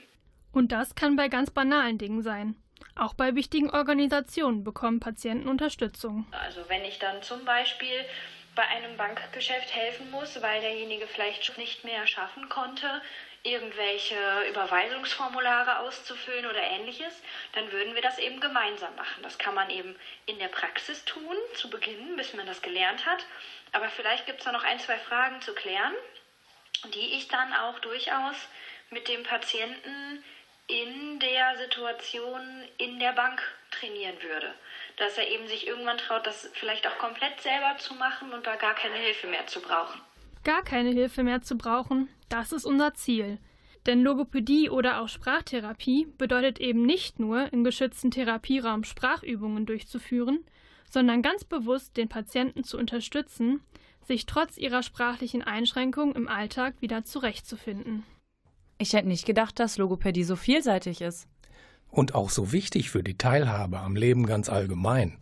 Und 0.53 0.73
das 0.73 0.95
kann 0.95 1.17
bei 1.17 1.29
ganz 1.29 1.51
banalen 1.51 1.99
Dingen 1.99 2.23
sein. 2.23 2.55
Auch 2.95 3.15
bei 3.15 3.35
wichtigen 3.35 3.71
Organisationen 3.71 4.65
bekommen 4.65 5.01
Patienten 5.01 5.49
Unterstützung. 5.49 6.27
Also 6.33 6.69
wenn 6.69 6.85
ich 6.85 6.99
dann 6.99 7.23
zum 7.23 7.45
Beispiel 7.45 8.05
bei 8.55 8.67
einem 8.67 8.97
Bankgeschäft 8.97 9.75
helfen 9.75 10.11
muss, 10.11 10.43
weil 10.43 10.61
derjenige 10.61 11.07
vielleicht 11.07 11.57
nicht 11.59 11.85
mehr 11.85 12.07
schaffen 12.07 12.49
konnte, 12.49 13.01
irgendwelche 13.43 14.17
Überweisungsformulare 14.49 15.79
auszufüllen 15.79 16.47
oder 16.47 16.63
ähnliches, 16.63 17.15
dann 17.53 17.71
würden 17.73 17.95
wir 17.95 18.03
das 18.03 18.19
eben 18.19 18.41
gemeinsam 18.41 18.95
machen. 18.97 19.23
Das 19.23 19.39
kann 19.39 19.55
man 19.55 19.71
eben 19.71 19.97
in 20.27 20.39
der 20.39 20.49
Praxis 20.49 21.05
tun, 21.05 21.37
zu 21.55 21.71
Beginn, 21.71 22.17
bis 22.17 22.35
man 22.35 22.47
das 22.47 22.63
gelernt 22.63 23.07
hat. 23.07 23.25
Aber 23.73 23.89
vielleicht 23.89 24.27
gibt 24.27 24.41
es 24.41 24.45
da 24.45 24.53
noch 24.53 24.65
ein, 24.65 24.81
zwei 24.81 24.99
Fragen 24.99 25.41
zu 25.41 25.55
klären, 25.55 25.95
die 26.95 27.17
ich 27.17 27.29
dann 27.29 27.53
auch 27.53 27.79
durchaus 27.79 28.37
mit 28.91 29.09
dem 29.09 29.23
Patienten 29.23 30.25
in 30.67 31.19
der 31.19 31.57
Situation 31.57 32.69
in 32.77 32.99
der 32.99 33.13
Bank 33.13 33.43
trainieren 33.71 34.23
würde. 34.23 34.55
Dass 34.97 35.17
er 35.17 35.29
eben 35.29 35.49
sich 35.49 35.67
irgendwann 35.67 35.99
traut, 35.99 36.27
das 36.27 36.51
vielleicht 36.55 36.87
auch 36.87 36.99
komplett 36.99 37.41
selber 37.41 37.77
zu 37.79 37.95
machen 37.95 38.33
und 38.33 38.47
da 38.47 38.57
gar 38.57 38.75
keine 38.75 38.97
Hilfe 38.97 39.27
mehr 39.29 39.47
zu 39.47 39.63
brauchen. 39.63 40.01
Gar 40.45 40.63
keine 40.63 40.91
Hilfe 40.91 41.23
mehr 41.23 41.43
zu 41.43 41.57
brauchen, 41.57 42.09
das 42.29 42.53
ist 42.53 42.65
unser 42.65 42.95
Ziel. 42.95 43.39
Denn 43.87 44.03
Logopädie 44.03 44.71
oder 44.71 45.01
auch 45.01 45.09
Sprachtherapie 45.09 46.07
bedeutet 46.19 46.59
eben 46.59 46.85
nicht 46.85 47.19
nur, 47.19 47.53
im 47.53 47.65
geschützten 47.65 48.11
Therapieraum 48.11 48.85
Sprachübungen 48.85 49.67
durchzuführen, 49.67 50.45
sondern 50.91 51.23
ganz 51.23 51.45
bewusst 51.45 51.97
den 51.97 52.09
Patienten 52.09 52.65
zu 52.65 52.77
unterstützen, 52.79 53.61
sich 54.07 54.27
trotz 54.27 54.57
ihrer 54.57 54.83
sprachlichen 54.83 55.43
Einschränkungen 55.43 56.15
im 56.15 56.29
Alltag 56.29 56.75
wieder 56.81 57.05
zurechtzufinden. 57.05 58.05
Ich 58.79 58.93
hätte 58.93 59.09
nicht 59.09 59.27
gedacht, 59.27 59.59
dass 59.59 59.79
Logopädie 59.79 60.25
so 60.25 60.37
vielseitig 60.37 61.01
ist. 61.01 61.29
Und 61.91 62.15
auch 62.15 62.31
so 62.31 62.53
wichtig 62.53 62.91
für 62.91 63.03
die 63.03 63.19
Teilhabe 63.19 63.81
am 63.81 63.97
Leben 63.97 64.27
ganz 64.27 64.49
allgemein. 64.49 65.19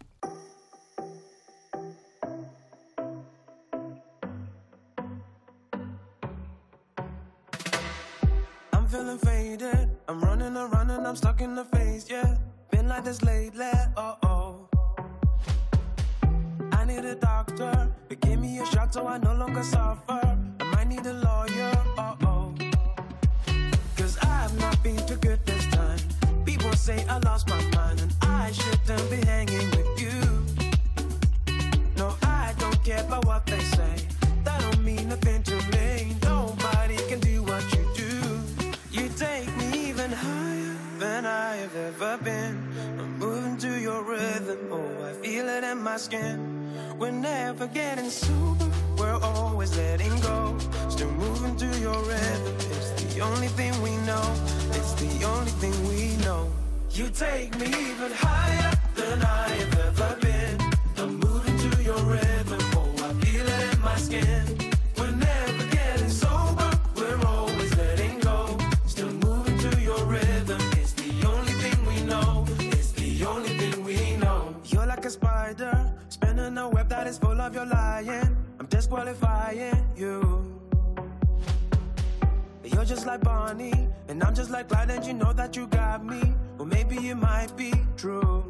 Just 82.86 83.04
like 83.04 83.20
Bonnie, 83.22 83.88
and 84.08 84.22
I'm 84.22 84.34
just 84.34 84.50
like 84.50 84.68
Clyde, 84.68 84.90
and 84.90 85.04
you 85.04 85.12
know 85.12 85.32
that 85.32 85.56
you 85.56 85.66
got 85.66 86.04
me. 86.04 86.22
Well, 86.56 86.66
maybe 86.66 86.96
it 87.08 87.16
might 87.16 87.56
be 87.56 87.72
true. 87.96 88.44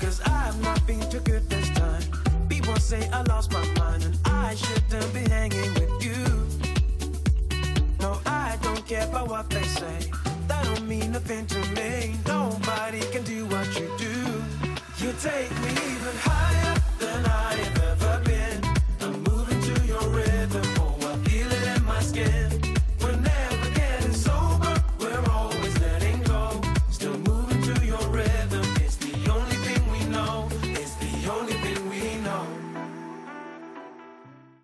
Cause 0.00 0.20
I've 0.26 0.60
not 0.60 0.84
been 0.86 1.00
too 1.08 1.20
good 1.20 1.48
this 1.48 1.68
time. 1.70 2.02
People 2.48 2.74
say 2.76 3.08
I 3.10 3.22
lost 3.22 3.52
my 3.52 3.64
mind, 3.74 4.04
and 4.04 4.18
I 4.24 4.56
shouldn't 4.56 5.14
be 5.14 5.20
hanging 5.20 5.72
with 5.74 6.04
you. 6.04 6.24
No, 8.00 8.18
I 8.26 8.58
don't 8.60 8.84
care 8.86 9.04
about 9.06 9.28
what 9.28 9.48
they 9.50 9.62
say. 9.62 10.10
That 10.48 10.64
don't 10.64 10.88
mean 10.88 11.12
nothing 11.12 11.46
to 11.46 11.58
me. 11.76 12.16
Nobody 12.26 13.00
can 13.12 13.22
do 13.22 13.46
what 13.46 13.68
you 13.78 13.88
do. 13.98 14.42
You 15.04 15.12
take 15.20 15.50
me 15.62 15.70
even 15.70 16.16
higher 16.26 16.76
than 16.98 17.24
I 17.24 17.54
have 17.54 17.79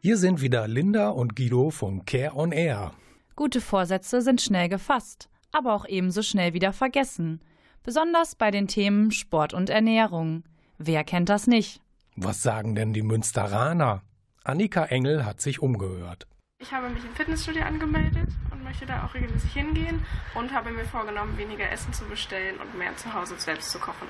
Hier 0.06 0.18
sind 0.18 0.40
wieder 0.40 0.68
Linda 0.68 1.08
und 1.08 1.34
Guido 1.34 1.70
von 1.70 2.04
Care 2.04 2.36
on 2.36 2.52
Air. 2.52 2.92
Gute 3.34 3.60
Vorsätze 3.60 4.22
sind 4.22 4.40
schnell 4.40 4.68
gefasst, 4.68 5.28
aber 5.50 5.74
auch 5.74 5.84
ebenso 5.84 6.22
schnell 6.22 6.54
wieder 6.54 6.72
vergessen. 6.72 7.40
Besonders 7.82 8.36
bei 8.36 8.52
den 8.52 8.68
Themen 8.68 9.10
Sport 9.10 9.52
und 9.52 9.68
Ernährung. 9.68 10.44
Wer 10.78 11.02
kennt 11.02 11.28
das 11.28 11.48
nicht? 11.48 11.80
Was 12.14 12.40
sagen 12.40 12.76
denn 12.76 12.92
die 12.92 13.02
Münsteraner? 13.02 14.02
Annika 14.44 14.84
Engel 14.84 15.24
hat 15.24 15.40
sich 15.40 15.60
umgehört. 15.60 16.28
Ich 16.60 16.72
habe 16.72 16.88
mich 16.88 17.04
im 17.04 17.12
Fitnessstudio 17.16 17.64
angemeldet 17.64 18.28
und 18.52 18.62
möchte 18.62 18.86
da 18.86 19.04
auch 19.04 19.12
regelmäßig 19.12 19.54
hingehen 19.54 20.06
und 20.36 20.52
habe 20.52 20.70
mir 20.70 20.84
vorgenommen, 20.84 21.36
weniger 21.36 21.68
Essen 21.68 21.92
zu 21.92 22.04
bestellen 22.04 22.54
und 22.60 22.78
mehr 22.78 22.96
zu 22.96 23.12
Hause 23.12 23.34
selbst 23.38 23.72
zu 23.72 23.80
kochen. 23.80 24.06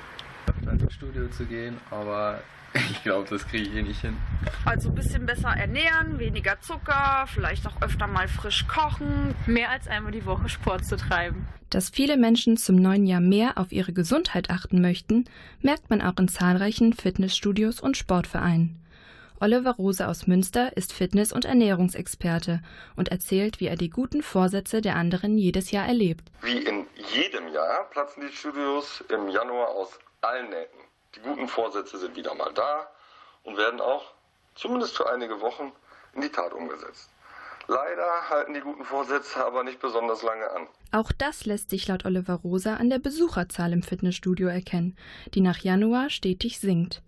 öfter 0.47 0.73
ins 0.73 0.93
Studio 0.93 1.29
zu 1.29 1.47
gehen, 1.47 1.79
aber 1.91 2.43
ich 2.91 3.03
glaube, 3.03 3.29
das 3.29 3.47
kriege 3.47 3.65
ich 3.65 3.73
hier 3.73 3.83
nicht 3.83 4.01
hin. 4.01 4.17
Also 4.65 4.89
ein 4.89 4.95
bisschen 4.95 5.27
besser 5.27 5.49
ernähren, 5.49 6.19
weniger 6.19 6.61
Zucker, 6.61 7.27
vielleicht 7.27 7.67
auch 7.67 7.83
öfter 7.83 8.07
mal 8.07 8.29
frisch 8.29 8.67
kochen. 8.67 9.35
Mehr 9.47 9.71
als 9.71 9.89
einmal 9.89 10.13
die 10.13 10.27
Woche 10.27 10.49
Sport 10.49 10.85
zu 10.85 10.97
treiben. 10.97 11.47
Dass 11.71 11.91
viele 11.91 12.17
Menschen 12.17 12.57
zum 12.57 12.77
neuen 12.77 13.07
Jahr 13.07 13.21
mehr 13.21 13.59
auf 13.59 13.73
ihre 13.73 13.93
Gesundheit 13.93 14.51
achten 14.51 14.81
möchten, 14.81 15.25
merkt 15.61 15.91
man 15.91 16.01
auch 16.01 16.17
in 16.19 16.29
zahlreichen 16.29 16.93
Fitnessstudios 16.93 17.81
und 17.81 17.97
Sportvereinen. 17.97 18.81
Oliver 19.39 19.73
Rose 19.73 20.07
aus 20.09 20.27
Münster 20.27 20.77
ist 20.77 20.95
Fitness- 20.95 21.33
und 21.33 21.45
Ernährungsexperte 21.45 22.63
und 22.97 23.09
erzählt, 23.09 23.61
wie 23.61 23.67
er 23.67 23.77
die 23.77 23.91
guten 23.91 24.23
Vorsätze 24.23 24.81
der 24.81 24.97
anderen 24.97 25.37
jedes 25.37 25.71
Jahr 25.73 25.87
erlebt. 25.87 26.31
Wie 26.43 26.59
in 26.59 26.87
jedem 27.13 27.53
Jahr 27.53 27.85
platzen 27.91 28.23
die 28.27 28.35
Studios 28.35 29.05
im 29.11 29.29
Januar 29.29 29.69
aus 29.69 29.99
allen 30.23 30.49
Nähten. 30.49 30.86
Die 31.17 31.21
guten 31.21 31.49
Vorsätze 31.49 31.99
sind 31.99 32.15
wieder 32.17 32.35
mal 32.35 32.53
da 32.53 32.91
und 33.43 33.57
werden 33.57 33.81
auch, 33.81 34.13
zumindest 34.55 34.97
für 34.97 35.09
einige 35.09 35.41
Wochen, 35.41 35.73
in 36.15 36.21
die 36.21 36.29
Tat 36.29 36.53
umgesetzt. 36.53 37.11
Leider 37.69 38.29
halten 38.29 38.55
die 38.55 38.61
guten 38.61 38.85
Vorsätze 38.85 39.45
aber 39.45 39.65
nicht 39.65 39.81
besonders 39.81 40.23
lange 40.23 40.49
an. 40.51 40.69
Auch 40.93 41.11
das 41.11 41.47
lässt 41.47 41.71
sich 41.71 41.89
laut 41.89 42.05
Oliver 42.05 42.35
Rosa 42.35 42.75
an 42.75 42.91
der 42.91 43.01
Besucherzahl 43.01 43.73
im 43.73 43.83
Fitnessstudio 43.83 44.47
erkennen, 44.49 44.97
die 45.35 45.41
nach 45.41 45.59
Januar 45.59 46.11
stetig 46.11 46.61
sinkt. 46.61 47.03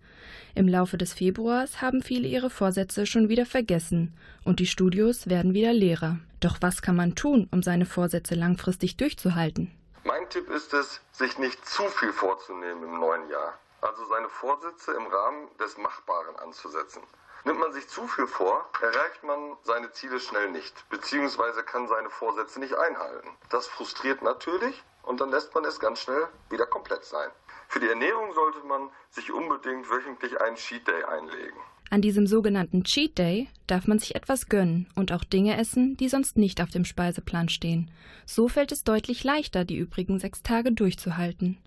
Im 0.55 0.67
Laufe 0.67 0.97
des 0.97 1.13
Februars 1.13 1.81
haben 1.81 2.01
viele 2.01 2.27
ihre 2.27 2.49
Vorsätze 2.49 3.05
schon 3.05 3.29
wieder 3.29 3.45
vergessen 3.45 4.13
und 4.43 4.59
die 4.59 4.67
Studios 4.67 5.29
werden 5.29 5.53
wieder 5.53 5.71
leerer. 5.71 6.17
Doch 6.41 6.57
was 6.61 6.81
kann 6.81 6.95
man 6.95 7.15
tun, 7.15 7.47
um 7.51 7.63
seine 7.63 7.85
Vorsätze 7.85 8.35
langfristig 8.35 8.97
durchzuhalten? 8.97 9.71
Mein 10.03 10.29
Tipp 10.29 10.49
ist 10.49 10.73
es, 10.73 11.01
sich 11.11 11.37
nicht 11.37 11.65
zu 11.65 11.83
viel 11.83 12.11
vorzunehmen 12.11 12.83
im 12.83 12.99
neuen 12.99 13.29
Jahr. 13.29 13.59
Also 13.81 14.05
seine 14.05 14.29
Vorsätze 14.29 14.91
im 14.93 15.07
Rahmen 15.07 15.47
des 15.57 15.77
Machbaren 15.77 16.35
anzusetzen. 16.37 17.01
Nimmt 17.45 17.59
man 17.59 17.71
sich 17.71 17.87
zu 17.87 18.05
viel 18.07 18.27
vor, 18.27 18.69
erreicht 18.81 19.23
man 19.23 19.55
seine 19.63 19.91
Ziele 19.91 20.19
schnell 20.19 20.51
nicht, 20.51 20.87
beziehungsweise 20.89 21.63
kann 21.63 21.87
seine 21.87 22.09
Vorsätze 22.09 22.59
nicht 22.59 22.75
einhalten. 22.75 23.29
Das 23.49 23.67
frustriert 23.67 24.21
natürlich 24.21 24.83
und 25.03 25.21
dann 25.21 25.29
lässt 25.31 25.55
man 25.55 25.63
es 25.63 25.79
ganz 25.79 26.01
schnell 26.01 26.27
wieder 26.49 26.65
komplett 26.65 27.05
sein. 27.05 27.29
Für 27.69 27.79
die 27.79 27.87
Ernährung 27.87 28.33
sollte 28.33 28.59
man 28.67 28.89
sich 29.09 29.31
unbedingt 29.31 29.89
wöchentlich 29.89 30.41
einen 30.41 30.57
Cheat 30.57 30.87
Day 30.87 31.03
einlegen. 31.03 31.57
An 31.91 32.01
diesem 32.01 32.27
sogenannten 32.27 32.83
Cheat 32.83 33.17
Day 33.17 33.49
darf 33.65 33.87
man 33.87 33.97
sich 33.97 34.15
etwas 34.15 34.47
gönnen 34.47 34.91
und 34.95 35.11
auch 35.11 35.23
Dinge 35.23 35.57
essen, 35.57 35.97
die 35.97 36.09
sonst 36.09 36.37
nicht 36.37 36.61
auf 36.61 36.69
dem 36.69 36.85
Speiseplan 36.85 37.49
stehen. 37.49 37.89
So 38.25 38.47
fällt 38.47 38.71
es 38.71 38.83
deutlich 38.83 39.23
leichter, 39.23 39.65
die 39.65 39.77
übrigen 39.77 40.19
sechs 40.19 40.43
Tage 40.43 40.71
durchzuhalten. 40.71 41.57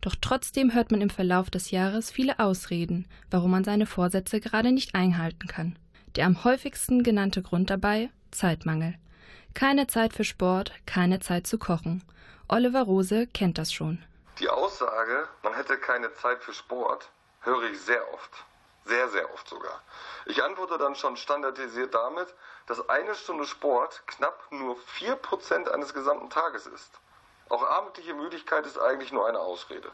Doch 0.00 0.14
trotzdem 0.20 0.74
hört 0.74 0.90
man 0.90 1.00
im 1.00 1.10
Verlauf 1.10 1.50
des 1.50 1.70
Jahres 1.70 2.10
viele 2.10 2.38
Ausreden, 2.38 3.06
warum 3.30 3.50
man 3.50 3.64
seine 3.64 3.86
Vorsätze 3.86 4.40
gerade 4.40 4.72
nicht 4.72 4.94
einhalten 4.94 5.48
kann. 5.48 5.78
Der 6.16 6.26
am 6.26 6.44
häufigsten 6.44 7.02
genannte 7.02 7.42
Grund 7.42 7.70
dabei 7.70 8.10
Zeitmangel. 8.30 8.94
Keine 9.54 9.86
Zeit 9.86 10.12
für 10.12 10.24
Sport, 10.24 10.72
keine 10.86 11.20
Zeit 11.20 11.46
zu 11.46 11.58
kochen. 11.58 12.04
Oliver 12.48 12.82
Rose 12.82 13.26
kennt 13.26 13.58
das 13.58 13.72
schon. 13.72 14.02
Die 14.38 14.48
Aussage, 14.48 15.28
man 15.42 15.54
hätte 15.54 15.76
keine 15.78 16.12
Zeit 16.14 16.42
für 16.44 16.52
Sport, 16.52 17.10
höre 17.40 17.70
ich 17.70 17.80
sehr 17.80 18.02
oft. 18.14 18.30
Sehr, 18.84 19.08
sehr 19.08 19.32
oft 19.34 19.48
sogar. 19.48 19.82
Ich 20.26 20.42
antworte 20.42 20.78
dann 20.78 20.94
schon 20.94 21.16
standardisiert 21.16 21.92
damit, 21.92 22.34
dass 22.66 22.88
eine 22.88 23.14
Stunde 23.14 23.46
Sport 23.46 24.02
knapp 24.06 24.50
nur 24.50 24.76
4% 24.98 25.68
eines 25.68 25.92
gesamten 25.92 26.30
Tages 26.30 26.66
ist. 26.66 26.98
Auch 27.48 27.62
abendliche 27.62 28.14
Müdigkeit 28.14 28.66
ist 28.66 28.78
eigentlich 28.78 29.12
nur 29.12 29.26
eine 29.26 29.40
Ausrede. 29.40 29.90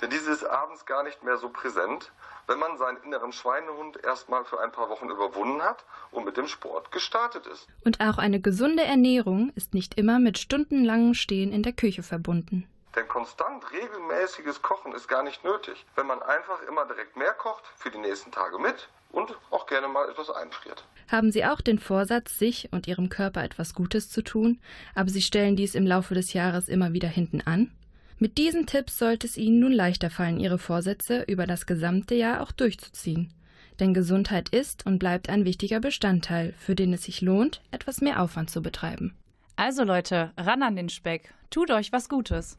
Denn 0.00 0.10
diese 0.10 0.30
ist 0.30 0.44
abends 0.44 0.84
gar 0.84 1.02
nicht 1.02 1.22
mehr 1.22 1.38
so 1.38 1.48
präsent, 1.48 2.12
wenn 2.46 2.58
man 2.58 2.76
seinen 2.76 3.02
inneren 3.02 3.32
Schweinehund 3.32 4.02
erstmal 4.04 4.44
für 4.44 4.60
ein 4.60 4.70
paar 4.70 4.88
Wochen 4.90 5.08
überwunden 5.08 5.62
hat 5.62 5.84
und 6.10 6.24
mit 6.24 6.36
dem 6.36 6.48
Sport 6.48 6.92
gestartet 6.92 7.46
ist. 7.46 7.66
Und 7.84 8.00
auch 8.00 8.18
eine 8.18 8.40
gesunde 8.40 8.84
Ernährung 8.84 9.52
ist 9.54 9.74
nicht 9.74 9.98
immer 9.98 10.18
mit 10.18 10.38
stundenlangem 10.38 11.14
Stehen 11.14 11.52
in 11.52 11.62
der 11.62 11.72
Küche 11.72 12.02
verbunden. 12.02 12.68
Denn 12.94 13.08
konstant 13.08 13.70
regelmäßiges 13.72 14.62
Kochen 14.62 14.92
ist 14.92 15.08
gar 15.08 15.22
nicht 15.22 15.44
nötig, 15.44 15.84
wenn 15.96 16.06
man 16.06 16.22
einfach 16.22 16.62
immer 16.62 16.86
direkt 16.86 17.16
mehr 17.16 17.34
kocht 17.34 17.64
für 17.76 17.90
die 17.90 17.98
nächsten 17.98 18.32
Tage 18.32 18.58
mit 18.58 18.88
und 19.12 19.36
auch 19.50 19.66
gerne 19.66 19.88
mal 19.88 20.08
etwas 20.08 20.30
einfriert. 20.30 20.84
Haben 21.08 21.30
Sie 21.30 21.44
auch 21.44 21.60
den 21.60 21.78
Vorsatz, 21.78 22.38
sich 22.38 22.68
und 22.72 22.88
Ihrem 22.88 23.08
Körper 23.08 23.44
etwas 23.44 23.74
Gutes 23.74 24.08
zu 24.10 24.22
tun, 24.22 24.58
aber 24.94 25.08
Sie 25.08 25.22
stellen 25.22 25.56
dies 25.56 25.74
im 25.74 25.86
Laufe 25.86 26.14
des 26.14 26.32
Jahres 26.32 26.68
immer 26.68 26.92
wieder 26.92 27.08
hinten 27.08 27.40
an? 27.42 27.70
Mit 28.18 28.38
diesen 28.38 28.66
Tipps 28.66 28.98
sollte 28.98 29.26
es 29.26 29.36
Ihnen 29.36 29.60
nun 29.60 29.72
leichter 29.72 30.10
fallen, 30.10 30.40
Ihre 30.40 30.58
Vorsätze 30.58 31.22
über 31.28 31.46
das 31.46 31.66
gesamte 31.66 32.14
Jahr 32.14 32.40
auch 32.40 32.50
durchzuziehen. 32.50 33.32
Denn 33.78 33.92
Gesundheit 33.92 34.48
ist 34.48 34.86
und 34.86 34.98
bleibt 34.98 35.28
ein 35.28 35.44
wichtiger 35.44 35.80
Bestandteil, 35.80 36.54
für 36.58 36.74
den 36.74 36.94
es 36.94 37.04
sich 37.04 37.20
lohnt, 37.20 37.60
etwas 37.70 38.00
mehr 38.00 38.22
Aufwand 38.22 38.50
zu 38.50 38.62
betreiben. 38.62 39.14
Also 39.54 39.84
Leute, 39.84 40.32
ran 40.36 40.62
an 40.62 40.76
den 40.76 40.88
Speck. 40.88 41.34
Tut 41.50 41.70
euch 41.70 41.92
was 41.92 42.08
Gutes. 42.08 42.58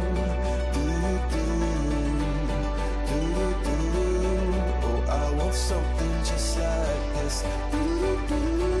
Like 7.31 8.80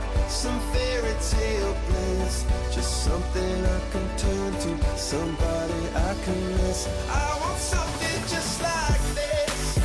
some 0.31 0.59
fairy 0.71 1.13
tale 1.19 1.75
bliss. 1.87 2.45
Just 2.73 3.03
something 3.03 3.65
I 3.65 3.79
can 3.91 4.07
turn 4.17 4.53
to, 4.63 4.97
somebody 4.97 5.81
I 5.93 6.13
can 6.23 6.39
miss. 6.57 6.87
I 7.09 7.37
want 7.41 7.59
something 7.59 8.21
just 8.29 8.61
like 8.61 9.01
this. 9.15 9.81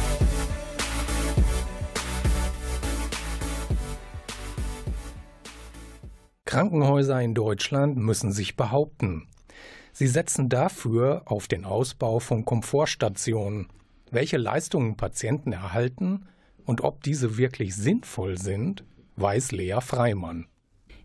Krankenhäuser 6.45 7.21
in 7.21 7.35
Deutschland 7.35 7.97
müssen 7.97 8.31
sich 8.31 8.57
behaupten. 8.57 9.27
Sie 9.93 10.07
setzen 10.07 10.49
dafür 10.49 11.23
auf 11.25 11.49
den 11.49 11.65
Ausbau 11.65 12.21
von 12.21 12.45
Komfortstationen. 12.45 13.67
Welche 14.13 14.37
Leistungen 14.37 14.97
Patienten 14.97 15.53
erhalten 15.53 16.29
und 16.65 16.83
ob 16.83 17.03
diese 17.03 17.37
wirklich 17.37 17.75
sinnvoll 17.75 18.39
sind, 18.39 18.85
weiß 19.17 19.53
Lea 19.53 19.79
Freimann. 19.81 20.47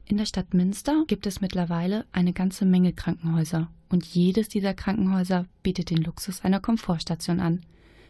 In 0.06 0.17
der 0.17 0.26
Stadt 0.26 0.54
Münster 0.54 1.06
gibt 1.08 1.26
es 1.26 1.41
mittlerweile 1.41 2.06
eine 2.12 2.34
ganze 2.34 2.65
Menge 2.65 2.93
Krankenhäuser 2.93 3.71
und 3.89 4.06
jedes 4.06 4.50
dieser 4.50 4.74
Krankenhäuser 4.74 5.45
bietet 5.63 5.89
den 5.89 6.04
Luxus 6.04 6.41
einer 6.41 6.60
Komfortstation 6.60 7.39
an. 7.39 7.62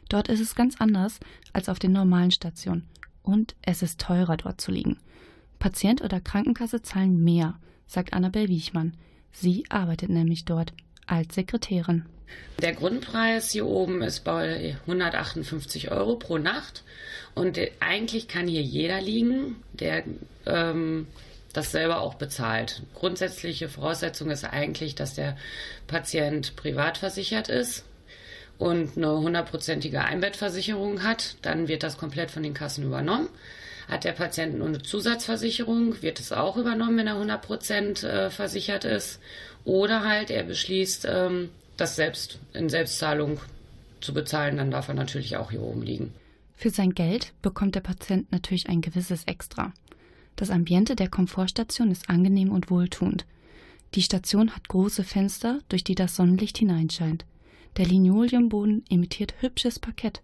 Dort 0.09 0.27
ist 0.27 0.39
es 0.39 0.55
ganz 0.55 0.81
anders 0.81 1.19
als 1.53 1.69
auf 1.69 1.79
den 1.79 1.91
normalen 1.91 2.31
Stationen 2.31 2.87
und 3.21 3.55
es 3.61 3.81
ist 3.81 4.01
teurer 4.01 4.37
dort 4.37 4.59
zu 4.59 4.71
liegen. 4.71 4.97
Patient 5.59 6.01
oder 6.01 6.19
Krankenkasse 6.19 6.81
zahlen 6.81 7.23
mehr, 7.23 7.59
sagt 7.85 8.13
Annabel 8.13 8.49
Wiechmann. 8.49 8.97
Sie 9.31 9.63
arbeitet 9.69 10.09
nämlich 10.09 10.45
dort 10.45 10.73
als 11.11 11.35
Sekretärin. 11.35 12.05
Der 12.61 12.73
Grundpreis 12.73 13.51
hier 13.51 13.65
oben 13.65 14.01
ist 14.01 14.23
bei 14.23 14.77
158 14.81 15.91
Euro 15.91 16.15
pro 16.15 16.37
Nacht 16.37 16.83
und 17.35 17.59
eigentlich 17.79 18.27
kann 18.27 18.47
hier 18.47 18.61
jeder 18.61 19.01
liegen, 19.01 19.57
der 19.73 20.03
ähm, 20.45 21.07
das 21.53 21.71
selber 21.71 21.99
auch 21.99 22.15
bezahlt. 22.15 22.83
Grundsätzliche 22.93 23.67
Voraussetzung 23.67 24.29
ist 24.29 24.45
eigentlich, 24.45 24.95
dass 24.95 25.13
der 25.13 25.35
Patient 25.87 26.55
privat 26.55 26.97
versichert 26.97 27.49
ist 27.49 27.83
und 28.57 28.95
eine 28.95 29.11
hundertprozentige 29.19 30.01
Einbettversicherung 30.01 31.03
hat. 31.03 31.35
Dann 31.41 31.67
wird 31.67 31.83
das 31.83 31.97
komplett 31.97 32.31
von 32.31 32.43
den 32.43 32.53
Kassen 32.53 32.85
übernommen. 32.85 33.27
Hat 33.91 34.05
der 34.05 34.13
Patient 34.13 34.57
nur 34.57 34.69
eine 34.69 34.81
Zusatzversicherung, 34.81 36.01
wird 36.01 36.21
es 36.21 36.31
auch 36.31 36.55
übernommen, 36.55 36.97
wenn 36.97 37.07
er 37.07 37.21
100% 37.21 38.07
äh, 38.07 38.29
versichert 38.29 38.85
ist. 38.85 39.19
Oder 39.65 40.05
halt 40.05 40.29
er 40.29 40.43
beschließt, 40.43 41.05
ähm, 41.09 41.49
das 41.75 41.97
selbst 41.97 42.39
in 42.53 42.69
Selbstzahlung 42.69 43.41
zu 43.99 44.13
bezahlen, 44.13 44.55
dann 44.55 44.71
darf 44.71 44.87
er 44.87 44.93
natürlich 44.93 45.35
auch 45.35 45.51
hier 45.51 45.61
oben 45.61 45.81
liegen. 45.81 46.13
Für 46.55 46.69
sein 46.69 46.95
Geld 46.95 47.33
bekommt 47.41 47.75
der 47.75 47.81
Patient 47.81 48.31
natürlich 48.31 48.69
ein 48.69 48.79
gewisses 48.79 49.25
Extra. 49.25 49.73
Das 50.37 50.51
Ambiente 50.51 50.95
der 50.95 51.09
Komfortstation 51.09 51.91
ist 51.91 52.09
angenehm 52.09 52.49
und 52.53 52.71
wohltuend. 52.71 53.25
Die 53.95 54.03
Station 54.03 54.55
hat 54.55 54.69
große 54.69 55.03
Fenster, 55.03 55.59
durch 55.67 55.83
die 55.83 55.95
das 55.95 56.15
Sonnenlicht 56.15 56.57
hineinscheint. 56.57 57.25
Der 57.75 57.87
Linoleumboden 57.87 58.85
imitiert 58.87 59.33
hübsches 59.41 59.79
Parkett. 59.79 60.21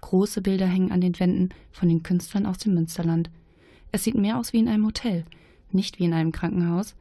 Große 0.00 0.42
Bilder 0.42 0.66
hängen 0.66 0.92
an 0.92 1.00
den 1.00 1.18
Wänden 1.18 1.50
von 1.72 1.88
den 1.88 2.02
Künstlern 2.02 2.46
aus 2.46 2.58
dem 2.58 2.74
Münsterland. 2.74 3.30
Es 3.92 4.04
sieht 4.04 4.14
mehr 4.14 4.38
aus 4.38 4.52
wie 4.52 4.58
in 4.58 4.68
einem 4.68 4.86
Hotel, 4.86 5.24
nicht 5.72 5.98
wie 5.98 6.04
in 6.04 6.14
einem 6.14 6.32
Krankenhaus. 6.32 6.94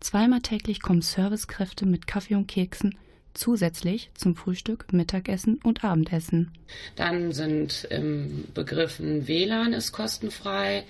Zweimal 0.00 0.40
täglich 0.40 0.80
kommen 0.80 1.02
Servicekräfte 1.02 1.86
mit 1.86 2.06
Kaffee 2.06 2.34
und 2.34 2.46
Keksen, 2.46 2.96
zusätzlich 3.34 4.10
zum 4.14 4.34
Frühstück, 4.36 4.92
Mittagessen 4.92 5.58
und 5.62 5.84
Abendessen. 5.84 6.52
Dann 6.96 7.32
sind 7.32 7.86
im 7.90 8.44
Begriffen 8.54 9.28
WLAN 9.28 9.72
ist 9.72 9.92
kostenfrei. 9.92 10.84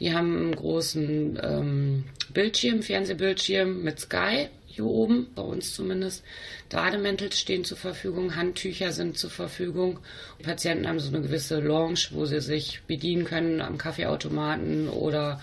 Die 0.00 0.12
haben 0.14 0.36
einen 0.36 0.56
großen 0.56 1.38
ähm, 1.42 2.04
Bildschirm, 2.32 2.82
Fernsehbildschirm 2.82 3.82
mit 3.82 4.00
Sky 4.00 4.48
hier 4.74 4.86
oben, 4.86 5.28
bei 5.34 5.42
uns 5.42 5.74
zumindest. 5.74 6.24
Bademäntel 6.68 7.32
stehen 7.32 7.64
zur 7.64 7.76
Verfügung, 7.76 8.34
Handtücher 8.34 8.92
sind 8.92 9.16
zur 9.16 9.30
Verfügung. 9.30 10.00
Die 10.40 10.42
Patienten 10.42 10.88
haben 10.88 10.98
so 10.98 11.08
eine 11.08 11.22
gewisse 11.22 11.60
Lounge, 11.60 12.08
wo 12.10 12.26
sie 12.26 12.40
sich 12.40 12.82
bedienen 12.86 13.24
können 13.24 13.60
am 13.60 13.78
Kaffeeautomaten 13.78 14.88
oder 14.88 15.40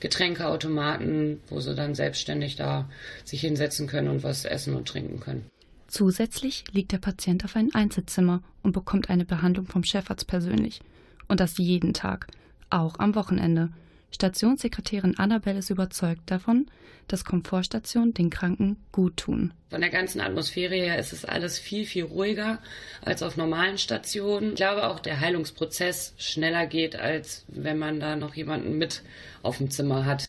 Getränkeautomaten, 0.00 1.40
wo 1.48 1.60
sie 1.60 1.74
dann 1.74 1.94
selbstständig 1.94 2.56
da 2.56 2.88
sich 3.24 3.40
hinsetzen 3.40 3.86
können 3.86 4.08
und 4.08 4.22
was 4.22 4.44
essen 4.44 4.74
und 4.74 4.86
trinken 4.86 5.20
können. 5.20 5.46
Zusätzlich 5.88 6.64
liegt 6.72 6.92
der 6.92 6.98
Patient 6.98 7.44
auf 7.44 7.56
einem 7.56 7.70
Einzelzimmer 7.72 8.42
und 8.62 8.72
bekommt 8.72 9.10
eine 9.10 9.24
Behandlung 9.24 9.66
vom 9.66 9.84
Chefarzt 9.84 10.26
persönlich. 10.26 10.80
Und 11.28 11.40
das 11.40 11.56
jeden 11.56 11.94
Tag, 11.94 12.26
auch 12.68 12.98
am 12.98 13.14
Wochenende. 13.14 13.70
Stationssekretärin 14.14 15.18
Annabelle 15.18 15.58
ist 15.58 15.70
überzeugt 15.70 16.30
davon, 16.30 16.66
dass 17.08 17.24
Komfortstationen 17.24 18.14
den 18.14 18.30
Kranken 18.30 18.76
gut 18.92 19.16
tun. 19.16 19.52
Von 19.70 19.80
der 19.80 19.90
ganzen 19.90 20.20
Atmosphäre 20.20 20.76
her 20.76 20.98
ist 21.00 21.12
es 21.12 21.24
alles 21.24 21.58
viel, 21.58 21.84
viel 21.84 22.04
ruhiger 22.04 22.60
als 23.02 23.24
auf 23.24 23.36
normalen 23.36 23.76
Stationen. 23.76 24.50
Ich 24.50 24.54
glaube 24.54 24.86
auch, 24.88 25.00
der 25.00 25.18
Heilungsprozess 25.18 26.14
schneller 26.16 26.66
geht, 26.66 26.94
als 26.94 27.44
wenn 27.48 27.76
man 27.76 27.98
da 27.98 28.14
noch 28.14 28.36
jemanden 28.36 28.78
mit 28.78 29.02
auf 29.42 29.58
dem 29.58 29.70
Zimmer 29.70 30.06
hat. 30.06 30.26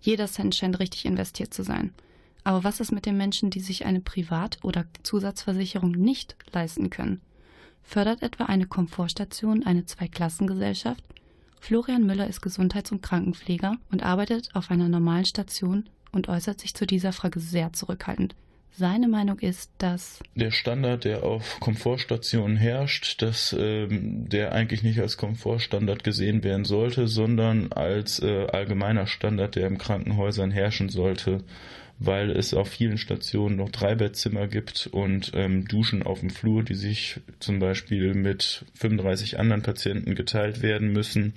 Jeder 0.00 0.26
Cent 0.26 0.54
scheint 0.54 0.78
richtig 0.78 1.04
investiert 1.04 1.52
zu 1.52 1.62
sein. 1.62 1.92
Aber 2.44 2.64
was 2.64 2.80
ist 2.80 2.92
mit 2.92 3.04
den 3.04 3.18
Menschen, 3.18 3.50
die 3.50 3.60
sich 3.60 3.84
eine 3.84 4.00
Privat- 4.00 4.58
oder 4.62 4.86
Zusatzversicherung 5.02 5.90
nicht 5.90 6.34
leisten 6.52 6.88
können? 6.88 7.20
Fördert 7.82 8.22
etwa 8.22 8.44
eine 8.44 8.66
Komfortstation 8.66 9.66
eine 9.66 9.84
Zweiklassengesellschaft? 9.84 11.04
Florian 11.60 12.06
Müller 12.06 12.26
ist 12.26 12.40
Gesundheits- 12.40 12.92
und 12.92 13.02
Krankenpfleger 13.02 13.76
und 13.90 14.02
arbeitet 14.02 14.50
auf 14.54 14.70
einer 14.70 14.88
normalen 14.88 15.24
Station 15.24 15.88
und 16.12 16.28
äußert 16.28 16.60
sich 16.60 16.74
zu 16.74 16.86
dieser 16.86 17.12
Frage 17.12 17.40
sehr 17.40 17.72
zurückhaltend. 17.72 18.34
Seine 18.70 19.08
Meinung 19.08 19.40
ist, 19.40 19.72
dass 19.78 20.20
der 20.36 20.52
Standard, 20.52 21.04
der 21.04 21.24
auf 21.24 21.58
Komfortstationen 21.58 22.56
herrscht, 22.56 23.20
dass 23.22 23.52
ähm, 23.58 24.28
der 24.28 24.52
eigentlich 24.52 24.84
nicht 24.84 25.00
als 25.00 25.16
Komfortstandard 25.16 26.04
gesehen 26.04 26.44
werden 26.44 26.64
sollte, 26.64 27.08
sondern 27.08 27.72
als 27.72 28.20
äh, 28.22 28.46
allgemeiner 28.46 29.08
Standard, 29.08 29.56
der 29.56 29.66
in 29.66 29.78
Krankenhäusern 29.78 30.52
herrschen 30.52 30.90
sollte, 30.90 31.42
weil 31.98 32.30
es 32.30 32.54
auf 32.54 32.68
vielen 32.68 32.98
Stationen 32.98 33.56
noch 33.56 33.70
Dreibettzimmer 33.70 34.46
gibt 34.46 34.88
und 34.92 35.32
ähm, 35.34 35.66
Duschen 35.66 36.02
auf 36.02 36.20
dem 36.20 36.30
Flur, 36.30 36.62
die 36.62 36.74
sich 36.74 37.20
zum 37.40 37.58
Beispiel 37.58 38.14
mit 38.14 38.64
35 38.74 39.38
anderen 39.38 39.62
Patienten 39.62 40.14
geteilt 40.14 40.62
werden 40.62 40.92
müssen, 40.92 41.34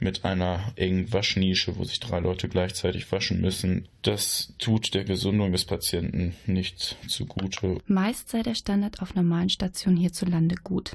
mit 0.00 0.24
einer 0.24 0.72
engen 0.76 1.12
Waschnische, 1.12 1.76
wo 1.76 1.84
sich 1.84 2.00
drei 2.00 2.20
Leute 2.20 2.48
gleichzeitig 2.48 3.10
waschen 3.10 3.40
müssen. 3.40 3.86
Das 4.02 4.52
tut 4.58 4.94
der 4.94 5.04
Gesundung 5.04 5.52
des 5.52 5.64
Patienten 5.64 6.34
nicht 6.46 6.96
zugute. 7.08 7.78
meist 7.86 8.28
sei 8.28 8.42
der 8.42 8.54
Standard 8.54 9.00
auf 9.00 9.14
normalen 9.14 9.48
Stationen 9.48 9.96
hierzulande 9.96 10.56
gut. 10.62 10.92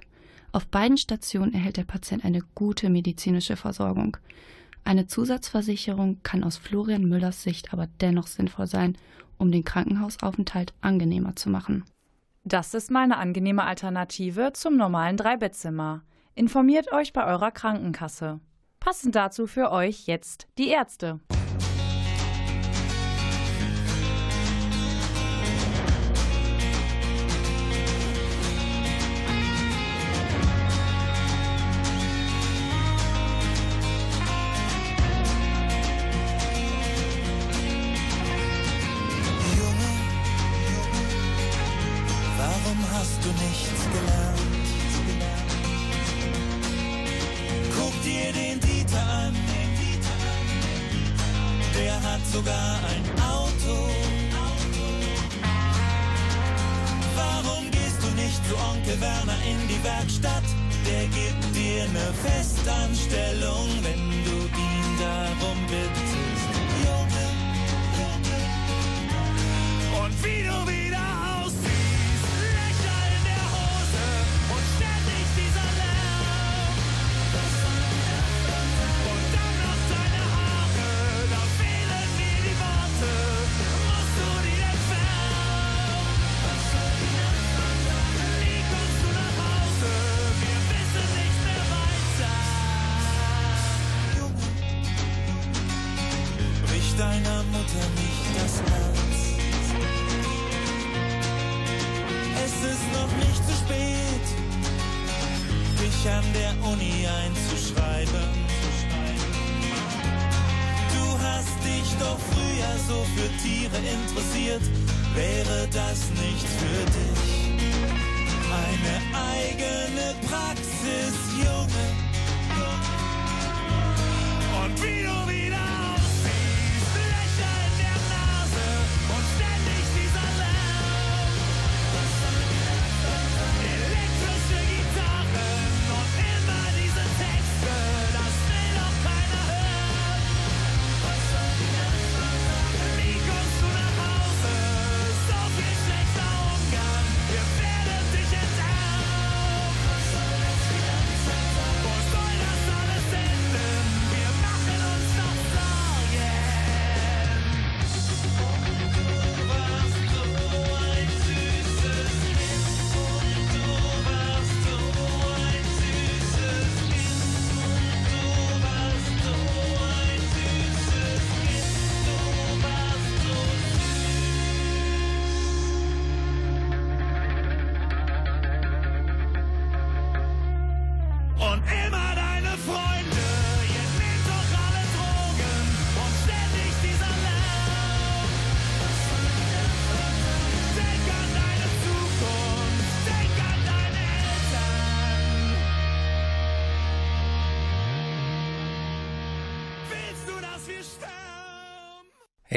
Auf 0.51 0.67
beiden 0.67 0.97
Stationen 0.97 1.53
erhält 1.53 1.77
der 1.77 1.83
Patient 1.83 2.23
eine 2.23 2.41
gute 2.55 2.89
medizinische 2.89 3.55
Versorgung. 3.55 4.17
Eine 4.87 5.05
Zusatzversicherung 5.05 6.23
kann 6.23 6.45
aus 6.45 6.55
Florian 6.55 7.03
Müllers 7.09 7.43
Sicht 7.43 7.73
aber 7.73 7.87
dennoch 7.99 8.25
sinnvoll 8.25 8.67
sein, 8.67 8.97
um 9.37 9.51
den 9.51 9.65
Krankenhausaufenthalt 9.65 10.73
angenehmer 10.79 11.35
zu 11.35 11.49
machen. 11.49 11.83
Das 12.45 12.73
ist 12.73 12.89
mal 12.89 13.03
eine 13.03 13.17
angenehme 13.17 13.65
Alternative 13.65 14.53
zum 14.53 14.77
normalen 14.77 15.17
Dreibettzimmer. 15.17 16.03
Informiert 16.35 16.93
euch 16.93 17.11
bei 17.11 17.27
eurer 17.27 17.51
Krankenkasse. 17.51 18.39
Passend 18.79 19.13
dazu 19.15 19.45
für 19.45 19.73
euch 19.73 20.07
jetzt 20.07 20.47
die 20.57 20.69
Ärzte. 20.69 21.19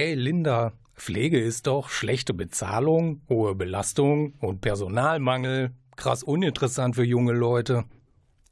Hey 0.03 0.15
Linda, 0.15 0.73
Pflege 0.95 1.39
ist 1.39 1.67
doch 1.67 1.91
schlechte 1.91 2.33
Bezahlung, 2.33 3.21
hohe 3.29 3.55
Belastung 3.55 4.33
und 4.39 4.63
Personalmangel. 4.63 5.73
Krass 5.95 6.23
uninteressant 6.23 6.95
für 6.95 7.05
junge 7.05 7.35
Leute. 7.35 7.85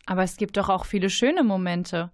Aber 0.05 0.23
es 0.23 0.37
gibt 0.37 0.59
doch 0.59 0.69
auch 0.69 0.85
viele 0.85 1.09
schöne 1.09 1.45
Momente. 1.45 2.13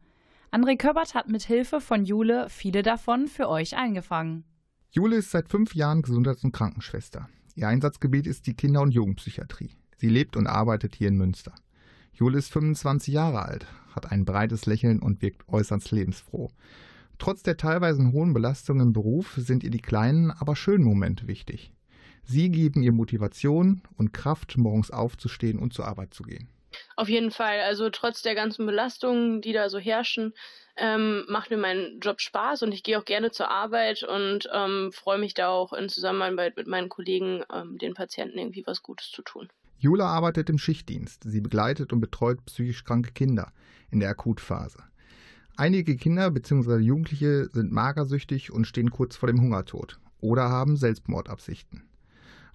André 0.53 0.76
Köppert 0.76 1.16
hat 1.16 1.28
mit 1.28 1.43
Hilfe 1.43 1.80
von 1.80 2.05
Jule 2.05 2.47
viele 2.49 2.85
davon 2.85 3.26
für 3.26 3.49
euch 3.49 3.76
eingefangen. 3.76 4.45
Jule 4.93 5.16
ist 5.16 5.32
seit 5.32 5.49
fünf 5.49 5.74
Jahren 5.74 6.03
Gesundheits- 6.03 6.45
und 6.45 6.53
Krankenschwester. 6.53 7.28
Ihr 7.57 7.66
Einsatzgebiet 7.66 8.28
ist 8.28 8.47
die 8.47 8.55
Kinder- 8.55 8.82
und 8.82 8.93
Jugendpsychiatrie. 8.93 9.72
Sie 9.97 10.11
lebt 10.11 10.37
und 10.37 10.47
arbeitet 10.47 10.95
hier 10.95 11.09
in 11.09 11.16
Münster. 11.16 11.57
Jule 12.12 12.39
ist 12.39 12.53
25 12.53 13.12
Jahre 13.12 13.43
alt, 13.43 13.66
hat 13.97 14.12
ein 14.12 14.24
breites 14.24 14.66
Lächeln 14.66 15.01
und 15.01 15.22
wirkt 15.22 15.49
äußerst 15.49 15.91
lebensfroh. 15.91 16.53
Trotz 17.19 17.43
der 17.43 17.57
teilweise 17.57 18.12
hohen 18.12 18.35
Belastung 18.35 18.81
im 18.81 18.93
Beruf 18.93 19.35
sind 19.37 19.65
ihr 19.65 19.71
die 19.71 19.81
kleinen, 19.81 20.31
aber 20.31 20.57
schönen 20.57 20.85
Momente 20.85 21.27
wichtig. 21.27 21.73
Sie 22.25 22.51
geben 22.51 22.83
ihr 22.83 22.93
Motivation 22.93 23.83
und 23.97 24.12
Kraft, 24.12 24.57
morgens 24.57 24.91
aufzustehen 24.91 25.59
und 25.59 25.75
zur 25.75 25.87
Arbeit 25.87 26.15
zu 26.15 26.23
gehen. 26.23 26.49
Auf 26.97 27.09
jeden 27.09 27.31
Fall. 27.31 27.61
Also 27.61 27.91
trotz 27.91 28.23
der 28.23 28.35
ganzen 28.35 28.67
Belastungen, 28.67 29.41
die 29.41 29.53
da 29.53 29.69
so 29.69 29.79
herrschen, 29.79 30.33
ähm, 30.77 31.25
macht 31.29 31.51
mir 31.51 31.57
mein 31.57 32.01
Job 32.01 32.21
Spaß 32.21 32.62
und 32.62 32.73
ich 32.73 32.83
gehe 32.83 32.99
auch 32.99 33.05
gerne 33.05 33.31
zur 33.31 33.49
Arbeit 33.51 34.03
und 34.03 34.49
ähm, 34.53 34.91
freue 34.93 35.19
mich 35.19 35.35
da 35.35 35.49
auch 35.49 35.73
in 35.73 35.89
Zusammenarbeit 35.89 36.57
mit 36.57 36.67
meinen 36.67 36.89
Kollegen, 36.89 37.45
ähm, 37.53 37.79
den 37.79 37.95
Patienten 37.95 38.39
irgendwie 38.39 38.65
was 38.67 38.83
Gutes 38.83 39.11
zu 39.11 39.23
tun. 39.23 39.49
Jula 39.79 40.07
arbeitet 40.07 40.51
im 40.51 40.59
Schichtdienst. 40.59 41.25
Sie 41.25 41.41
begleitet 41.41 41.93
und 41.93 42.01
betreut 42.01 42.45
psychisch 42.47 42.85
kranke 42.85 43.12
Kinder 43.12 43.53
in 43.91 44.01
der 44.01 44.09
Akutphase. 44.09 44.83
Einige 45.57 45.94
Kinder 45.94 46.32
bzw. 46.32 46.78
Jugendliche 46.78 47.48
sind 47.52 47.70
magersüchtig 47.70 48.50
und 48.50 48.66
stehen 48.66 48.90
kurz 48.90 49.14
vor 49.14 49.28
dem 49.28 49.40
Hungertod 49.40 50.00
oder 50.20 50.48
haben 50.50 50.76
Selbstmordabsichten. 50.76 51.84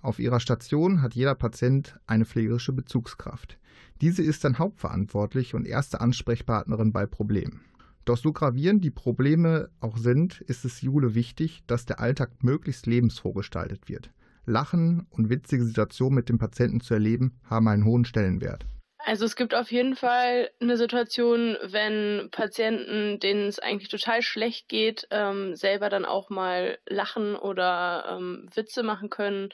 Auf 0.01 0.19
ihrer 0.19 0.41
Station 0.41 1.01
hat 1.01 1.13
jeder 1.13 1.33
Patient 1.33 1.97
eine 2.07 2.25
pflegerische 2.25 2.73
Bezugskraft. 2.73 3.57
Diese 4.01 4.21
ist 4.21 4.43
dann 4.43 4.59
hauptverantwortlich 4.59 5.55
und 5.55 5.65
erste 5.65 6.01
Ansprechpartnerin 6.01 6.91
bei 6.91 7.05
Problemen. 7.05 7.61
Doch 8.03 8.17
so 8.17 8.33
gravierend 8.33 8.83
die 8.83 8.91
Probleme 8.91 9.69
auch 9.79 9.97
sind, 9.97 10.41
ist 10.41 10.65
es 10.65 10.81
Jule 10.81 11.15
wichtig, 11.15 11.63
dass 11.67 11.85
der 11.85 12.01
Alltag 12.01 12.43
möglichst 12.43 12.85
lebensfroh 12.85 13.31
gestaltet 13.31 13.87
wird. 13.87 14.11
Lachen 14.45 15.07
und 15.09 15.29
witzige 15.29 15.63
Situationen 15.63 16.15
mit 16.15 16.27
dem 16.27 16.37
Patienten 16.37 16.81
zu 16.81 16.95
erleben, 16.95 17.33
haben 17.45 17.69
einen 17.69 17.85
hohen 17.85 18.03
Stellenwert. 18.03 18.65
Also 19.09 19.25
es 19.25 19.35
gibt 19.35 19.55
auf 19.55 19.71
jeden 19.71 19.95
Fall 19.95 20.51
eine 20.59 20.77
Situation, 20.77 21.57
wenn 21.63 22.29
Patienten, 22.29 23.19
denen 23.19 23.47
es 23.47 23.57
eigentlich 23.57 23.89
total 23.89 24.21
schlecht 24.21 24.69
geht, 24.69 25.07
ähm, 25.09 25.55
selber 25.55 25.89
dann 25.89 26.05
auch 26.05 26.29
mal 26.29 26.77
lachen 26.87 27.35
oder 27.35 28.05
ähm, 28.07 28.47
Witze 28.53 28.83
machen 28.83 29.09
können. 29.09 29.49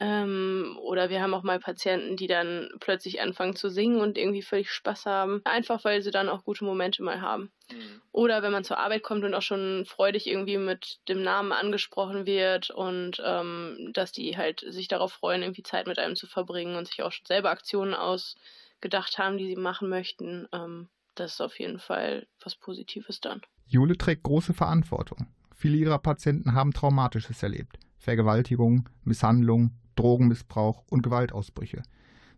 Ähm, 0.00 0.76
oder 0.82 1.08
wir 1.08 1.22
haben 1.22 1.34
auch 1.34 1.44
mal 1.44 1.60
Patienten, 1.60 2.16
die 2.16 2.26
dann 2.26 2.68
plötzlich 2.80 3.20
anfangen 3.20 3.54
zu 3.54 3.68
singen 3.68 4.00
und 4.00 4.18
irgendwie 4.18 4.42
völlig 4.42 4.72
Spaß 4.72 5.06
haben. 5.06 5.40
Einfach 5.44 5.84
weil 5.84 6.02
sie 6.02 6.10
dann 6.10 6.28
auch 6.28 6.42
gute 6.42 6.64
Momente 6.64 7.04
mal 7.04 7.20
haben. 7.20 7.52
Mhm. 7.70 8.02
Oder 8.10 8.42
wenn 8.42 8.50
man 8.50 8.64
zur 8.64 8.78
Arbeit 8.78 9.04
kommt 9.04 9.22
und 9.22 9.34
auch 9.34 9.42
schon 9.42 9.84
freudig 9.86 10.26
irgendwie 10.26 10.58
mit 10.58 10.98
dem 11.08 11.22
Namen 11.22 11.52
angesprochen 11.52 12.26
wird 12.26 12.70
und 12.70 13.22
ähm, 13.24 13.90
dass 13.92 14.10
die 14.10 14.36
halt 14.36 14.64
sich 14.66 14.88
darauf 14.88 15.12
freuen, 15.12 15.42
irgendwie 15.42 15.62
Zeit 15.62 15.86
mit 15.86 16.00
einem 16.00 16.16
zu 16.16 16.26
verbringen 16.26 16.74
und 16.74 16.88
sich 16.88 17.04
auch 17.04 17.12
schon 17.12 17.26
selber 17.26 17.50
Aktionen 17.50 17.94
ausgedacht 18.86 19.18
haben, 19.18 19.38
die 19.38 19.46
sie 19.48 19.60
machen 19.60 19.88
möchten. 19.88 20.46
Ähm, 20.52 20.88
das 21.14 21.34
ist 21.34 21.40
auf 21.40 21.58
jeden 21.58 21.78
Fall 21.78 22.26
was 22.42 22.56
Positives 22.56 23.20
dann. 23.20 23.40
Jule 23.66 23.96
trägt 23.96 24.22
große 24.22 24.54
Verantwortung. 24.54 25.26
Viele 25.54 25.76
ihrer 25.76 25.98
Patienten 25.98 26.52
haben 26.52 26.72
Traumatisches 26.72 27.42
erlebt. 27.42 27.78
Vergewaltigung, 27.98 28.88
Misshandlung, 29.04 29.72
Drogenmissbrauch 29.96 30.84
und 30.88 31.02
Gewaltausbrüche. 31.02 31.82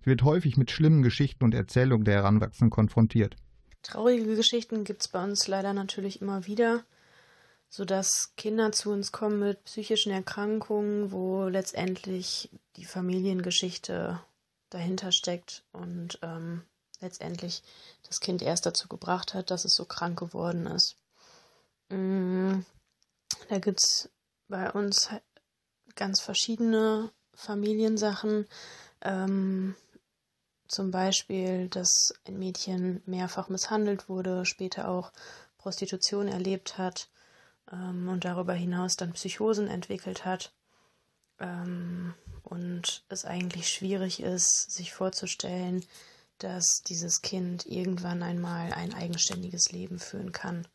Sie 0.00 0.06
wird 0.06 0.22
häufig 0.22 0.56
mit 0.56 0.70
schlimmen 0.70 1.02
Geschichten 1.02 1.44
und 1.44 1.54
Erzählungen 1.54 2.04
der 2.04 2.14
Heranwachsenden 2.14 2.70
konfrontiert. 2.70 3.36
Traurige 3.82 4.36
Geschichten 4.36 4.84
gibt 4.84 5.02
es 5.02 5.08
bei 5.08 5.22
uns 5.22 5.48
leider 5.48 5.74
natürlich 5.74 6.22
immer 6.22 6.46
wieder, 6.46 6.84
sodass 7.68 8.32
Kinder 8.36 8.72
zu 8.72 8.90
uns 8.90 9.12
kommen 9.12 9.40
mit 9.40 9.64
psychischen 9.64 10.12
Erkrankungen, 10.12 11.12
wo 11.12 11.48
letztendlich 11.48 12.48
die 12.76 12.84
Familiengeschichte 12.84 14.20
dahinter 14.70 15.12
steckt 15.12 15.64
und 15.72 16.18
ähm, 16.22 16.62
letztendlich 17.00 17.62
das 18.06 18.20
Kind 18.20 18.42
erst 18.42 18.66
dazu 18.66 18.88
gebracht 18.88 19.34
hat, 19.34 19.50
dass 19.50 19.64
es 19.64 19.74
so 19.74 19.84
krank 19.84 20.18
geworden 20.18 20.66
ist. 20.66 20.96
Mm, 21.88 22.60
da 23.48 23.58
gibt 23.58 23.80
es 23.82 24.10
bei 24.48 24.70
uns 24.72 25.10
ganz 25.94 26.20
verschiedene 26.20 27.10
Familiensachen. 27.34 28.46
Ähm, 29.02 29.74
zum 30.66 30.90
Beispiel, 30.90 31.68
dass 31.68 32.12
ein 32.26 32.38
Mädchen 32.38 33.02
mehrfach 33.06 33.48
misshandelt 33.48 34.08
wurde, 34.08 34.44
später 34.44 34.88
auch 34.88 35.12
Prostitution 35.56 36.28
erlebt 36.28 36.76
hat 36.76 37.08
ähm, 37.72 38.08
und 38.08 38.24
darüber 38.24 38.52
hinaus 38.52 38.96
dann 38.96 39.12
Psychosen 39.12 39.68
entwickelt 39.68 40.24
hat. 40.24 40.52
Ähm, 41.40 42.14
und 42.42 43.04
es 43.08 43.24
eigentlich 43.24 43.68
schwierig 43.68 44.20
ist, 44.20 44.70
sich 44.70 44.92
vorzustellen, 44.92 45.84
dass 46.38 46.82
dieses 46.86 47.22
Kind 47.22 47.66
irgendwann 47.66 48.22
einmal 48.22 48.72
ein 48.72 48.94
eigenständiges 48.94 49.72
Leben 49.72 49.98
führen 49.98 50.32
kann. 50.32 50.66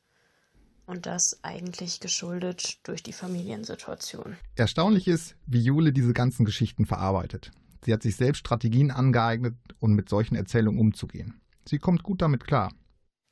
Und 0.85 1.05
das 1.05 1.39
eigentlich 1.43 2.01
geschuldet 2.01 2.79
durch 2.83 3.01
die 3.01 3.13
Familiensituation. 3.13 4.35
Erstaunlich 4.55 5.07
ist, 5.07 5.35
wie 5.45 5.61
Jule 5.61 5.93
diese 5.93 6.11
ganzen 6.13 6.43
Geschichten 6.45 6.85
verarbeitet. 6.85 7.51
Sie 7.85 7.93
hat 7.93 8.03
sich 8.03 8.17
selbst 8.17 8.39
Strategien 8.39 8.91
angeeignet, 8.91 9.55
um 9.79 9.93
mit 9.93 10.09
solchen 10.09 10.35
Erzählungen 10.35 10.79
umzugehen. 10.79 11.41
Sie 11.67 11.79
kommt 11.79 12.03
gut 12.03 12.21
damit 12.21 12.45
klar. 12.45 12.73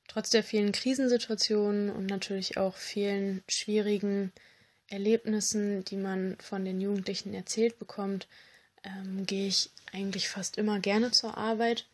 Trotz 0.07 0.29
der 0.29 0.43
vielen 0.43 0.71
Krisensituationen 0.71 1.89
und 1.89 2.05
natürlich 2.07 2.57
auch 2.57 2.75
vielen 2.75 3.43
schwierigen 3.49 4.31
Erlebnissen, 4.91 5.83
die 5.85 5.97
man 5.97 6.37
von 6.39 6.65
den 6.65 6.81
Jugendlichen 6.81 7.33
erzählt 7.33 7.79
bekommt, 7.79 8.27
ähm, 8.83 9.25
gehe 9.25 9.47
ich 9.47 9.69
eigentlich 9.91 10.29
fast 10.29 10.57
immer 10.57 10.79
gerne 10.79 11.11
zur 11.11 11.37
Arbeit. 11.37 11.87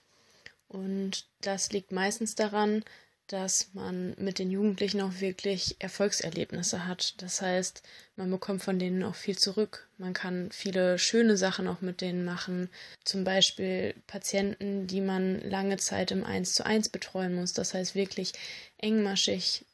Und 0.67 1.25
das 1.41 1.71
liegt 1.71 1.91
meistens 1.91 2.35
daran, 2.35 2.83
dass 3.27 3.73
man 3.73 4.15
mit 4.17 4.39
den 4.39 4.51
Jugendlichen 4.51 5.01
auch 5.01 5.19
wirklich 5.19 5.75
Erfolgserlebnisse 5.79 6.87
hat. 6.87 7.21
Das 7.21 7.41
heißt, 7.41 7.83
man 8.15 8.31
bekommt 8.31 8.63
von 8.63 8.79
denen 8.79 9.03
auch 9.03 9.15
viel 9.15 9.37
zurück. 9.37 9.87
Man 9.97 10.13
kann 10.13 10.49
viele 10.51 10.97
schöne 10.97 11.35
Sachen 11.35 11.67
auch 11.67 11.81
mit 11.81 11.99
denen 11.99 12.23
machen. 12.23 12.69
Zum 13.03 13.25
Beispiel 13.25 13.95
Patienten, 14.07 14.87
die 14.87 15.01
man 15.01 15.41
lange 15.41 15.77
Zeit 15.77 16.11
im 16.11 16.23
1 16.23 16.53
zu 16.53 16.65
1 16.65 16.89
betreuen 16.89 17.35
muss. 17.35 17.51
Das 17.51 17.73
heißt 17.73 17.95
wirklich 17.95 18.31
engmaschig 18.77 19.65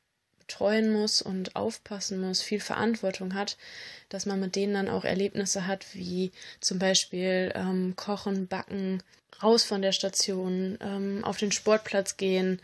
betreuen 0.47 0.91
muss 0.91 1.21
und 1.21 1.55
aufpassen 1.55 2.19
muss, 2.19 2.41
viel 2.41 2.59
Verantwortung 2.59 3.33
hat, 3.33 3.57
dass 4.09 4.25
man 4.25 4.39
mit 4.39 4.55
denen 4.55 4.73
dann 4.73 4.89
auch 4.89 5.05
Erlebnisse 5.05 5.67
hat, 5.67 5.85
wie 5.93 6.31
zum 6.59 6.79
Beispiel 6.79 7.51
ähm, 7.55 7.95
Kochen, 7.95 8.47
Backen, 8.47 9.01
raus 9.41 9.63
von 9.63 9.81
der 9.81 9.91
Station, 9.91 10.77
ähm, 10.81 11.23
auf 11.23 11.37
den 11.37 11.51
Sportplatz 11.51 12.17
gehen, 12.17 12.61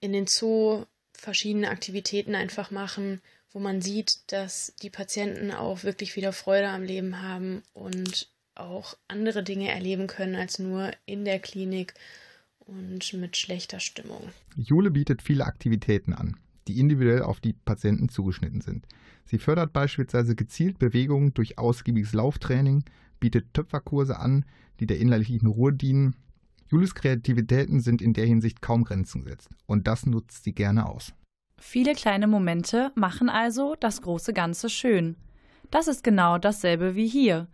in 0.00 0.12
den 0.12 0.26
Zoo 0.26 0.84
verschiedene 1.12 1.70
Aktivitäten 1.70 2.34
einfach 2.34 2.70
machen, 2.70 3.20
wo 3.52 3.58
man 3.58 3.82
sieht, 3.82 4.20
dass 4.32 4.74
die 4.82 4.90
Patienten 4.90 5.50
auch 5.50 5.82
wirklich 5.82 6.16
wieder 6.16 6.32
Freude 6.32 6.68
am 6.68 6.82
Leben 6.82 7.20
haben 7.20 7.62
und 7.72 8.28
auch 8.54 8.96
andere 9.08 9.42
Dinge 9.42 9.70
erleben 9.70 10.06
können 10.06 10.34
als 10.34 10.58
nur 10.58 10.90
in 11.06 11.24
der 11.24 11.40
Klinik 11.40 11.94
und 12.58 13.12
mit 13.14 13.36
schlechter 13.36 13.80
Stimmung. 13.80 14.30
Jule 14.56 14.90
bietet 14.90 15.22
viele 15.22 15.44
Aktivitäten 15.44 16.12
an, 16.12 16.36
die 16.68 16.78
individuell 16.78 17.22
auf 17.22 17.40
die 17.40 17.52
Patienten 17.52 18.08
zugeschnitten 18.08 18.60
sind. 18.60 18.86
Sie 19.24 19.38
fördert 19.38 19.72
beispielsweise 19.72 20.34
gezielt 20.34 20.78
Bewegungen 20.78 21.34
durch 21.34 21.58
ausgiebiges 21.58 22.12
Lauftraining, 22.12 22.84
bietet 23.18 23.52
Töpferkurse 23.54 24.18
an, 24.18 24.44
die 24.80 24.86
der 24.86 24.98
innerlichen 24.98 25.46
Ruhe 25.46 25.72
dienen 25.72 26.16
Julis 26.70 26.94
Kreativitäten 26.94 27.80
sind 27.80 28.00
in 28.00 28.12
der 28.12 28.26
Hinsicht 28.26 28.62
kaum 28.62 28.84
Grenzen 28.84 29.24
gesetzt 29.24 29.50
und 29.66 29.88
das 29.88 30.06
nutzt 30.06 30.44
sie 30.44 30.52
gerne 30.52 30.86
aus. 30.86 31.12
Viele 31.58 31.94
kleine 31.94 32.28
Momente 32.28 32.92
machen 32.94 33.28
also 33.28 33.74
das 33.80 34.02
große 34.02 34.32
Ganze 34.32 34.70
schön. 34.70 35.16
Das 35.72 35.88
ist 35.88 36.04
genau 36.04 36.38
dasselbe 36.38 36.94
wie 36.94 37.08
hier. 37.08 37.48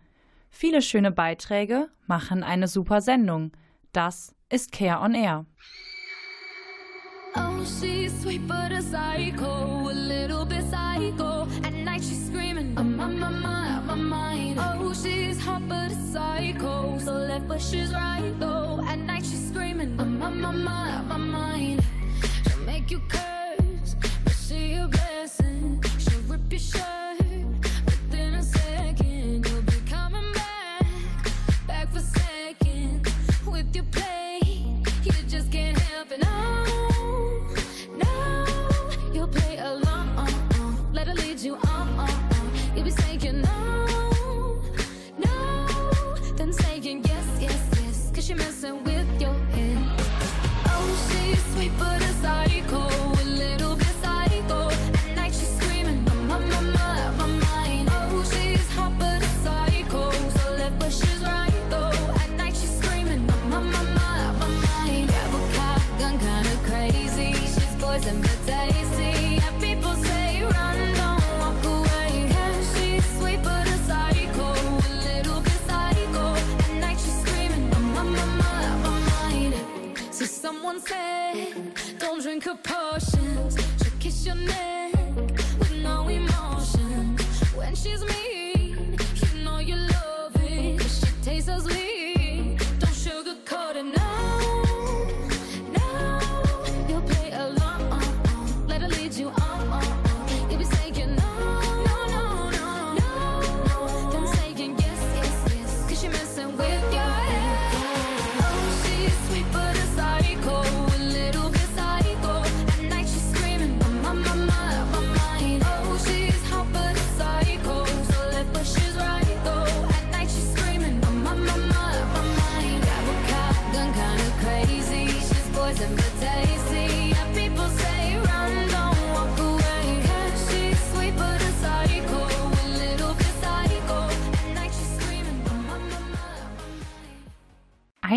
Viele 0.49 0.83
schöne 0.83 1.11
Beiträge 1.11 1.89
machen 2.05 2.43
eine 2.43 2.67
super 2.67 3.01
Sendung. 3.01 3.51
Das 3.91 4.35
ist 4.49 4.71
Care 4.71 5.01
on 5.01 5.15
Air. 5.15 5.45
Oh, 7.37 7.63
she's 7.79 8.21
sweet 8.21 8.47
but 8.47 8.71
a 8.71 8.81
psycho, 8.81 9.89
a 9.89 9.93
little 9.93 10.45
bit 10.45 10.63
psycho. 10.69 11.47
At 11.63 11.73
night 11.73 12.03
she's 12.03 12.25
screaming, 12.27 12.73
I'm 12.77 12.99
on 12.99 13.19
my 13.19 13.29
mind, 13.29 13.87
my 13.87 13.95
mind. 13.95 14.59
Oh, 14.59 14.93
she's 14.93 15.39
hot 15.39 15.67
but 15.67 15.91
a 15.91 15.95
psycho, 15.95 16.97
so 16.99 17.13
left 17.13 17.47
but 17.47 17.61
she's 17.61 17.93
right 17.93 18.33
though. 18.39 18.81
At 18.87 18.99
night 18.99 19.25
she's 19.25 19.47
screaming, 19.49 19.99
I'm 19.99 20.21
on 20.21 20.41
my 20.41 20.51
mind, 20.51 21.07
my 21.09 21.17
mind. 21.17 21.83
She'll 22.49 22.59
make 22.65 22.89
you 22.91 22.99
curse, 23.07 23.26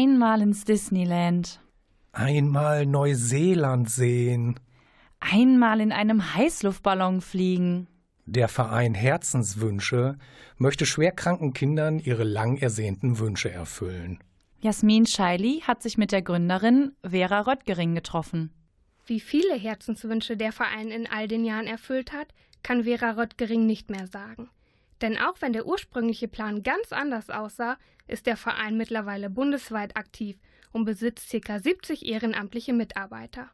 Einmal 0.00 0.40
ins 0.40 0.64
Disneyland. 0.64 1.60
Einmal 2.12 2.86
Neuseeland 2.86 3.90
sehen. 3.90 4.58
Einmal 5.20 5.82
in 5.82 5.92
einem 5.92 6.34
Heißluftballon 6.34 7.20
fliegen. 7.20 7.86
Der 8.24 8.48
Verein 8.48 8.94
Herzenswünsche 8.94 10.16
möchte 10.56 10.86
schwerkranken 10.86 11.52
Kindern 11.52 11.98
ihre 11.98 12.24
lang 12.24 12.56
ersehnten 12.56 13.18
Wünsche 13.18 13.50
erfüllen. 13.50 14.20
Jasmin 14.62 15.04
Scheili 15.04 15.60
hat 15.66 15.82
sich 15.82 15.98
mit 15.98 16.12
der 16.12 16.22
Gründerin 16.22 16.92
Vera 17.06 17.40
Röttgering 17.40 17.94
getroffen. 17.94 18.54
Wie 19.04 19.20
viele 19.20 19.54
Herzenswünsche 19.54 20.38
der 20.38 20.52
Verein 20.52 20.88
in 20.88 21.08
all 21.08 21.28
den 21.28 21.44
Jahren 21.44 21.66
erfüllt 21.66 22.14
hat, 22.14 22.28
kann 22.62 22.84
Vera 22.84 23.10
Röttgering 23.10 23.66
nicht 23.66 23.90
mehr 23.90 24.06
sagen. 24.06 24.48
Denn 25.02 25.18
auch 25.18 25.36
wenn 25.40 25.52
der 25.52 25.66
ursprüngliche 25.66 26.28
Plan 26.28 26.62
ganz 26.62 26.92
anders 26.92 27.30
aussah, 27.30 27.78
ist 28.06 28.26
der 28.26 28.36
Verein 28.36 28.76
mittlerweile 28.76 29.30
bundesweit 29.30 29.96
aktiv 29.96 30.36
und 30.72 30.84
besitzt 30.84 31.30
ca. 31.30 31.58
70 31.58 32.06
ehrenamtliche 32.06 32.72
Mitarbeiter. 32.72 33.50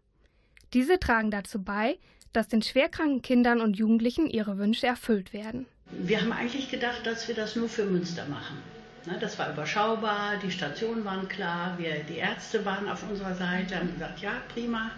Diese 0.73 0.99
tragen 0.99 1.31
dazu 1.31 1.63
bei, 1.63 1.99
dass 2.33 2.49
den 2.49 2.63
schwerkranken 2.63 3.23
Kindern 3.23 3.61
und 3.61 3.79
Jugendlichen 3.79 4.27
ihre 4.27 4.59
Wünsche 4.59 4.87
erfüllt 4.87 5.33
werden. 5.33 5.67
Wir 5.91 6.21
haben 6.21 6.33
eigentlich 6.33 6.71
gedacht, 6.71 7.07
dass 7.07 7.29
wir 7.29 7.35
das 7.35 7.57
nur 7.57 7.69
für 7.69 7.85
Münster 7.85 8.27
machen. 8.27 8.59
Ne, 9.07 9.17
Das 9.21 9.39
war 9.39 9.53
überschaubar, 9.53 10.37
die 10.43 10.51
Stationen 10.51 11.05
waren 11.05 11.29
klar, 11.29 11.79
wir, 11.79 12.03
die 12.05 12.17
Ärzte 12.17 12.65
waren 12.65 12.89
auf 12.89 13.09
unserer 13.09 13.35
Seite, 13.35 13.77
haben 13.77 13.93
gesagt, 13.93 14.21
ja, 14.21 14.43
prima, 14.53 14.91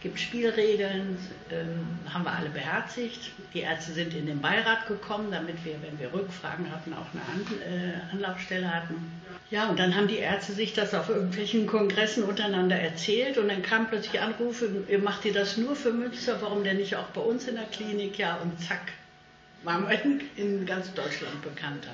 gibt 0.00 0.20
Spielregeln, 0.20 1.18
ähm, 1.50 1.86
haben 2.12 2.24
wir 2.24 2.32
alle 2.32 2.50
beherzigt. 2.50 3.32
Die 3.52 3.60
Ärzte 3.60 3.92
sind 3.92 4.14
in 4.14 4.26
den 4.26 4.40
Beirat 4.40 4.86
gekommen, 4.86 5.30
damit 5.30 5.64
wir, 5.64 5.74
wenn 5.82 5.98
wir 5.98 6.12
Rückfragen 6.12 6.70
hatten, 6.70 6.92
auch 6.92 7.06
eine 7.12 7.22
An 7.22 7.60
äh, 7.60 8.14
Anlaufstelle 8.14 8.72
hatten. 8.72 9.12
Ja, 9.50 9.68
und 9.68 9.78
dann 9.78 9.96
haben 9.96 10.08
die 10.08 10.18
Ärzte 10.18 10.52
sich 10.52 10.74
das 10.74 10.94
auf 10.94 11.08
irgendwelchen 11.08 11.66
Kongressen 11.66 12.24
untereinander 12.24 12.76
erzählt 12.76 13.38
und 13.38 13.48
dann 13.48 13.62
kamen 13.62 13.86
plötzlich 13.88 14.20
Anrufe, 14.20 14.84
ihr 14.88 14.98
macht 14.98 15.24
ihr 15.24 15.32
das 15.32 15.56
nur 15.56 15.74
für 15.74 15.92
Münster, 15.92 16.36
warum 16.40 16.64
denn 16.64 16.76
nicht 16.76 16.96
auch 16.96 17.08
bei 17.08 17.22
uns 17.22 17.48
in 17.48 17.54
der 17.54 17.64
Klinik? 17.64 18.18
Ja, 18.18 18.36
und 18.36 18.60
zack, 18.60 18.92
waren 19.64 19.88
wir 19.88 20.00
in, 20.04 20.20
in 20.36 20.66
ganz 20.66 20.92
Deutschland 20.92 21.42
bekannter. 21.42 21.90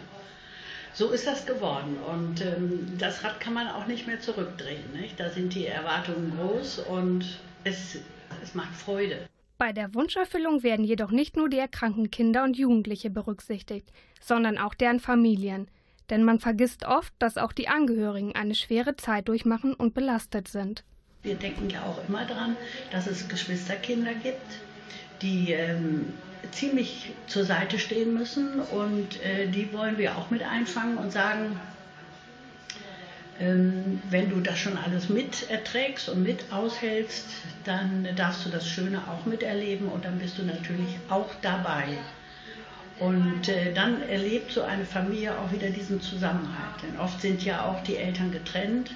So 0.94 1.10
ist 1.10 1.26
das 1.26 1.44
geworden 1.46 1.96
und 2.06 2.40
ähm, 2.40 2.96
das 2.98 3.24
Rad 3.24 3.40
kann 3.40 3.54
man 3.54 3.68
auch 3.68 3.86
nicht 3.86 4.06
mehr 4.06 4.20
zurückdrehen. 4.20 4.92
Nicht? 4.92 5.18
Da 5.18 5.28
sind 5.28 5.54
die 5.54 5.66
Erwartungen 5.66 6.36
groß 6.36 6.80
und 6.80 7.24
es, 7.64 7.98
es 8.42 8.54
macht 8.54 8.74
Freude. 8.74 9.28
Bei 9.58 9.72
der 9.72 9.94
Wunscherfüllung 9.94 10.62
werden 10.62 10.84
jedoch 10.84 11.10
nicht 11.10 11.36
nur 11.36 11.48
die 11.48 11.58
erkrankten 11.58 12.10
Kinder 12.10 12.44
und 12.44 12.56
Jugendliche 12.56 13.10
berücksichtigt, 13.10 13.88
sondern 14.20 14.58
auch 14.58 14.74
deren 14.74 15.00
Familien. 15.00 15.68
Denn 16.10 16.24
man 16.24 16.40
vergisst 16.40 16.84
oft, 16.84 17.14
dass 17.18 17.38
auch 17.38 17.52
die 17.52 17.68
Angehörigen 17.68 18.34
eine 18.34 18.54
schwere 18.54 18.96
Zeit 18.96 19.28
durchmachen 19.28 19.72
und 19.72 19.94
belastet 19.94 20.48
sind. 20.48 20.84
Wir 21.22 21.36
denken 21.36 21.70
ja 21.70 21.82
auch 21.84 22.06
immer 22.08 22.26
daran, 22.26 22.56
dass 22.90 23.06
es 23.06 23.28
Geschwisterkinder 23.28 24.12
gibt, 24.14 24.42
die 25.22 25.52
ähm, 25.52 26.12
ziemlich 26.50 27.12
zur 27.26 27.44
Seite 27.44 27.78
stehen 27.78 28.12
müssen 28.12 28.60
und 28.60 29.22
äh, 29.24 29.48
die 29.48 29.72
wollen 29.72 29.96
wir 29.96 30.18
auch 30.18 30.30
mit 30.30 30.42
einfangen 30.42 30.98
und 30.98 31.10
sagen, 31.10 31.58
wenn 33.38 34.30
du 34.30 34.40
das 34.40 34.58
schon 34.58 34.78
alles 34.78 35.08
mit 35.08 35.50
erträgst 35.50 36.08
und 36.08 36.22
mit 36.22 36.52
aushältst, 36.52 37.26
dann 37.64 38.06
darfst 38.14 38.46
du 38.46 38.50
das 38.50 38.68
Schöne 38.68 38.98
auch 39.08 39.26
miterleben 39.26 39.88
und 39.88 40.04
dann 40.04 40.18
bist 40.18 40.38
du 40.38 40.44
natürlich 40.44 40.98
auch 41.08 41.28
dabei. 41.42 41.98
Und 43.00 43.48
äh, 43.48 43.72
dann 43.72 44.02
erlebt 44.02 44.52
so 44.52 44.62
eine 44.62 44.84
Familie 44.84 45.36
auch 45.36 45.50
wieder 45.50 45.68
diesen 45.70 46.00
Zusammenhalt. 46.00 46.74
Denn 46.82 46.98
oft 47.00 47.20
sind 47.20 47.44
ja 47.44 47.64
auch 47.64 47.82
die 47.82 47.96
Eltern 47.96 48.30
getrennt. 48.30 48.92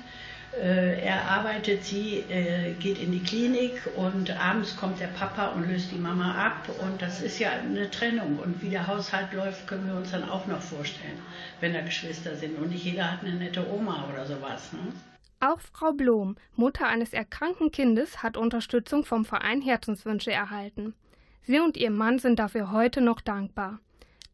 Äh, 0.61 1.00
er 1.00 1.30
arbeitet, 1.30 1.84
sie 1.84 2.24
äh, 2.28 2.72
geht 2.74 2.98
in 2.98 3.12
die 3.12 3.22
Klinik 3.22 3.72
und 3.96 4.30
abends 4.30 4.76
kommt 4.76 4.98
der 5.00 5.06
Papa 5.09 5.48
und 5.48 5.68
löst 5.68 5.92
die 5.92 5.98
Mama 5.98 6.34
ab. 6.34 6.68
Und 6.80 7.00
das 7.00 7.20
ist 7.20 7.38
ja 7.38 7.50
eine 7.50 7.90
Trennung. 7.90 8.38
Und 8.38 8.61
wie 8.62 8.70
der 8.70 8.86
Haushalt 8.86 9.32
läuft, 9.32 9.66
können 9.68 9.86
wir 9.86 9.94
uns 9.94 10.11
dann 10.11 10.28
auch 10.28 10.46
noch 10.46 10.61
vorstellen, 10.61 11.18
wenn 11.61 11.74
da 11.74 11.80
Geschwister 11.80 12.34
sind. 12.34 12.59
Und 12.59 12.70
nicht 12.70 12.84
jeder 12.84 13.12
hat 13.12 13.22
eine 13.22 13.34
nette 13.34 13.64
Oma 13.72 14.09
oder 14.12 14.26
sowas. 14.26 14.72
Ne? 14.72 14.92
Auch 15.40 15.61
Frau 15.61 15.92
Blom, 15.92 16.36
Mutter 16.56 16.88
eines 16.88 17.12
erkrankten 17.12 17.70
Kindes, 17.70 18.22
hat 18.24 18.36
Unterstützung 18.36 19.04
vom 19.04 19.24
Verein 19.24 19.62
Herzenswünsche 19.62 20.32
erhalten. 20.32 20.94
Sie 21.42 21.61
und 21.61 21.76
ihr 21.76 21.92
Mann 21.92 22.18
sind 22.18 22.40
dafür 22.40 22.72
heute 22.72 23.00
noch 23.00 23.20
dankbar. 23.20 23.78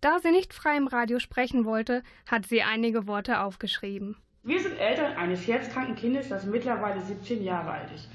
Da 0.01 0.19
sie 0.21 0.31
nicht 0.31 0.55
frei 0.55 0.77
im 0.77 0.87
Radio 0.87 1.19
sprechen 1.19 1.67
wollte, 1.67 2.03
hat 2.27 2.47
sie 2.47 2.63
einige 2.63 3.07
Worte 3.07 3.41
aufgeschrieben. 3.41 4.17
Wir 4.47 4.61
sind 4.61 4.79
Eltern 4.79 5.15
eines 5.15 5.49
herzkranken 5.49 5.97
Kindes, 5.97 6.29
das 6.29 6.45
mittlerweile 6.45 7.01
17 7.01 7.43
Jahre 7.43 7.71
alt 7.71 7.91
ist. 7.95 8.11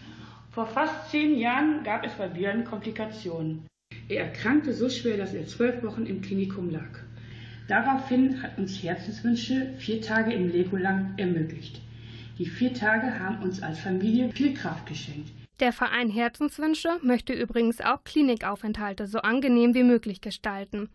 Vor 0.52 0.68
fast 0.68 1.10
zehn 1.10 1.40
Jahren 1.40 1.84
gab 1.84 2.06
es 2.06 2.14
bei 2.14 2.28
Björn 2.28 2.66
Komplikationen. 2.66 3.66
Er 4.10 4.26
erkrankte 4.26 4.72
so 4.74 4.90
schwer, 4.90 5.18
dass 5.18 5.34
er 5.34 5.48
zwölf 5.48 5.82
Wochen 5.82 6.06
im 6.06 6.22
Klinikum 6.22 6.70
lag. 6.70 7.00
Daraufhin 7.68 8.44
hat 8.44 8.60
uns 8.60 8.84
Herzenswünsche 8.84 9.74
vier 9.80 10.02
Tage 10.02 10.32
im 10.34 10.50
Legoland 10.50 11.20
ermöglicht. 11.20 11.82
Die 12.38 12.46
vier 12.46 12.76
Tage 12.76 13.20
haben 13.20 13.42
uns 13.42 13.64
als 13.64 13.80
Familie 13.80 14.30
viel 14.32 14.54
Kraft 14.54 14.86
geschenkt. 14.86 15.32
Der 15.60 15.74
Verein 15.74 16.12
Herzenswünsche 16.12 17.00
möchte 17.02 17.34
übrigens 17.34 17.82
auch 17.82 18.04
Klinikaufenthalte 18.04 19.08
so 19.08 19.18
angenehm 19.18 19.74
wie 19.74 19.84
möglich 19.84 20.22
gestalten. 20.22 20.90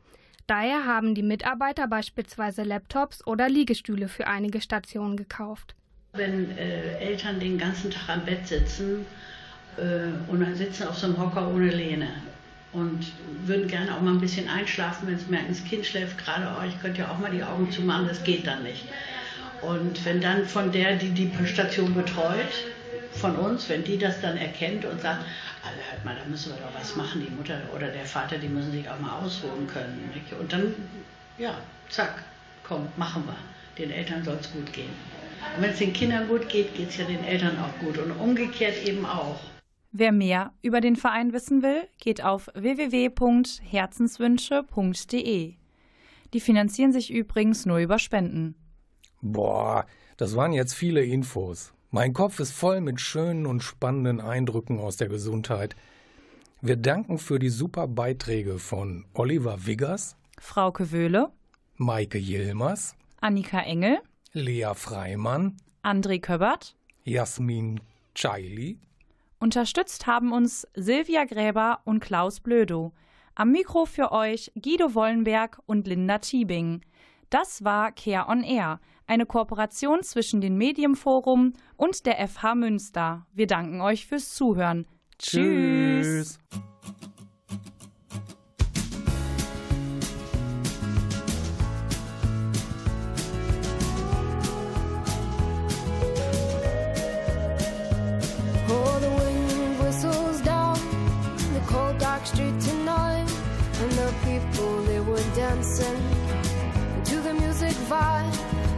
Daher 0.46 0.84
haben 0.84 1.14
die 1.14 1.22
Mitarbeiter 1.22 1.88
beispielsweise 1.88 2.62
Laptops 2.62 3.26
oder 3.26 3.48
Liegestühle 3.48 4.08
für 4.08 4.26
einige 4.26 4.60
Stationen 4.60 5.16
gekauft. 5.16 5.74
Wenn 6.12 6.56
äh, 6.58 6.98
Eltern 6.98 7.40
den 7.40 7.58
ganzen 7.58 7.90
Tag 7.90 8.08
am 8.08 8.24
Bett 8.24 8.46
sitzen 8.46 9.06
äh, 9.78 10.30
und 10.30 10.40
dann 10.40 10.54
sitzen 10.54 10.86
auf 10.86 10.98
so 10.98 11.06
einem 11.06 11.18
Hocker 11.18 11.48
ohne 11.48 11.70
Lehne 11.70 12.08
und 12.72 13.12
würden 13.46 13.68
gerne 13.68 13.94
auch 13.94 14.00
mal 14.00 14.12
ein 14.12 14.20
bisschen 14.20 14.48
einschlafen, 14.48 15.08
wenn 15.08 15.18
sie 15.18 15.30
merken, 15.30 15.48
das 15.48 15.64
Kind 15.64 15.86
schläft 15.86 16.18
gerade, 16.18 16.46
oh, 16.58 16.64
ich 16.68 16.80
könnte 16.80 17.00
ja 17.00 17.10
auch 17.10 17.18
mal 17.18 17.30
die 17.30 17.42
Augen 17.42 17.70
zumachen, 17.70 18.06
das 18.06 18.22
geht 18.22 18.46
dann 18.46 18.62
nicht. 18.64 18.84
Und 19.62 20.04
wenn 20.04 20.20
dann 20.20 20.44
von 20.44 20.72
der, 20.72 20.96
die 20.96 21.10
die 21.10 21.30
Station 21.46 21.94
betreut, 21.94 22.66
von 23.12 23.36
uns, 23.36 23.68
wenn 23.68 23.84
die 23.84 23.96
das 23.96 24.20
dann 24.20 24.36
erkennt 24.36 24.84
und 24.84 25.00
sagt, 25.00 25.24
also 25.64 25.80
hört 25.90 26.04
mal, 26.04 26.14
da 26.14 26.24
müssen 26.28 26.52
wir 26.52 26.58
doch 26.58 26.74
was 26.78 26.94
machen, 26.96 27.26
die 27.26 27.32
Mutter 27.34 27.58
oder 27.74 27.88
der 27.88 28.04
Vater, 28.04 28.36
die 28.38 28.48
müssen 28.48 28.72
sich 28.72 28.86
auch 28.88 29.00
mal 29.00 29.20
ausruhen 29.20 29.66
können. 29.66 30.10
Nicht? 30.14 30.32
Und 30.38 30.52
dann, 30.52 30.74
ja, 31.38 31.56
zack, 31.88 32.22
komm, 32.62 32.86
machen 32.96 33.24
wir. 33.26 33.36
Den 33.78 33.90
Eltern 33.90 34.22
soll 34.22 34.36
es 34.40 34.52
gut 34.52 34.70
gehen. 34.72 34.90
Und 35.56 35.62
wenn 35.62 35.70
es 35.70 35.78
den 35.78 35.92
Kindern 35.92 36.28
gut 36.28 36.48
geht, 36.48 36.72
geht 36.74 36.90
es 36.90 36.96
ja 36.96 37.04
den 37.04 37.24
Eltern 37.24 37.58
auch 37.58 37.76
gut. 37.80 37.98
Und 37.98 38.12
umgekehrt 38.12 38.86
eben 38.86 39.04
auch. 39.06 39.40
Wer 39.90 40.12
mehr 40.12 40.52
über 40.62 40.80
den 40.80 40.94
Verein 40.96 41.32
wissen 41.32 41.62
will, 41.62 41.88
geht 41.98 42.24
auf 42.24 42.48
www.herzenswünsche.de. 42.54 45.54
Die 46.32 46.40
finanzieren 46.40 46.92
sich 46.92 47.12
übrigens 47.12 47.64
nur 47.64 47.78
über 47.78 48.00
Spenden. 48.00 48.56
Boah, 49.22 49.86
das 50.16 50.34
waren 50.36 50.52
jetzt 50.52 50.74
viele 50.74 51.04
Infos. 51.04 51.73
Mein 51.94 52.12
Kopf 52.12 52.40
ist 52.40 52.50
voll 52.50 52.80
mit 52.80 53.00
schönen 53.00 53.46
und 53.46 53.62
spannenden 53.62 54.20
Eindrücken 54.20 54.80
aus 54.80 54.96
der 54.96 55.06
Gesundheit. 55.06 55.76
Wir 56.60 56.74
danken 56.74 57.18
für 57.18 57.38
die 57.38 57.50
super 57.50 57.86
Beiträge 57.86 58.58
von 58.58 59.04
Oliver 59.14 59.64
Wiggers, 59.64 60.16
Frauke 60.40 60.90
Wöhle, 60.90 61.30
Maike 61.76 62.18
Yilmaz, 62.18 62.96
Annika 63.20 63.60
Engel, 63.60 64.00
Lea 64.32 64.72
Freimann, 64.74 65.56
André 65.84 66.20
Köbbert, 66.20 66.74
Jasmin 67.04 67.78
Chaili. 68.16 68.80
Unterstützt 69.38 70.08
haben 70.08 70.32
uns 70.32 70.66
Silvia 70.74 71.24
Gräber 71.26 71.78
und 71.84 72.00
Klaus 72.00 72.40
Blödo. 72.40 72.92
Am 73.36 73.52
Mikro 73.52 73.86
für 73.86 74.10
euch 74.10 74.50
Guido 74.60 74.96
Wollenberg 74.96 75.62
und 75.66 75.86
Linda 75.86 76.18
Tiebing. 76.18 76.80
Das 77.30 77.62
war 77.62 77.92
Care 77.92 78.26
on 78.28 78.42
Air, 78.42 78.80
eine 79.06 79.26
Kooperation 79.26 80.02
zwischen 80.02 80.40
dem 80.40 80.56
Medienforum 80.56 81.52
und 81.76 82.06
der 82.06 82.26
FH 82.26 82.54
Münster. 82.54 83.26
Wir 83.32 83.46
danken 83.46 83.80
euch 83.80 84.06
fürs 84.06 84.34
Zuhören. 84.34 84.86
Tschüss. 85.18 86.38
Oh, 86.52 86.64
street 102.26 102.74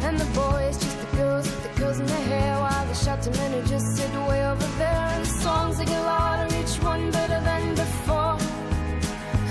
and 0.06 0.18
the 0.20 0.30
boys 0.38 0.78
just 0.78 0.98
the 1.00 1.16
girls 1.16 1.44
with 1.50 1.62
the 1.66 1.80
girls 1.80 1.98
in 1.98 2.06
their 2.06 2.26
hair, 2.32 2.52
while 2.60 2.86
the 2.86 2.94
shouting 2.94 3.32
men 3.38 3.66
just 3.66 3.96
sit 3.96 4.10
way 4.28 4.40
over 4.46 4.68
there. 4.78 5.02
And 5.14 5.24
the 5.24 5.34
songs 5.44 5.78
they 5.78 5.84
get 5.84 6.00
louder, 6.00 6.46
each 6.60 6.76
one 6.92 7.10
better 7.10 7.40
than 7.48 7.74
before. 7.74 8.36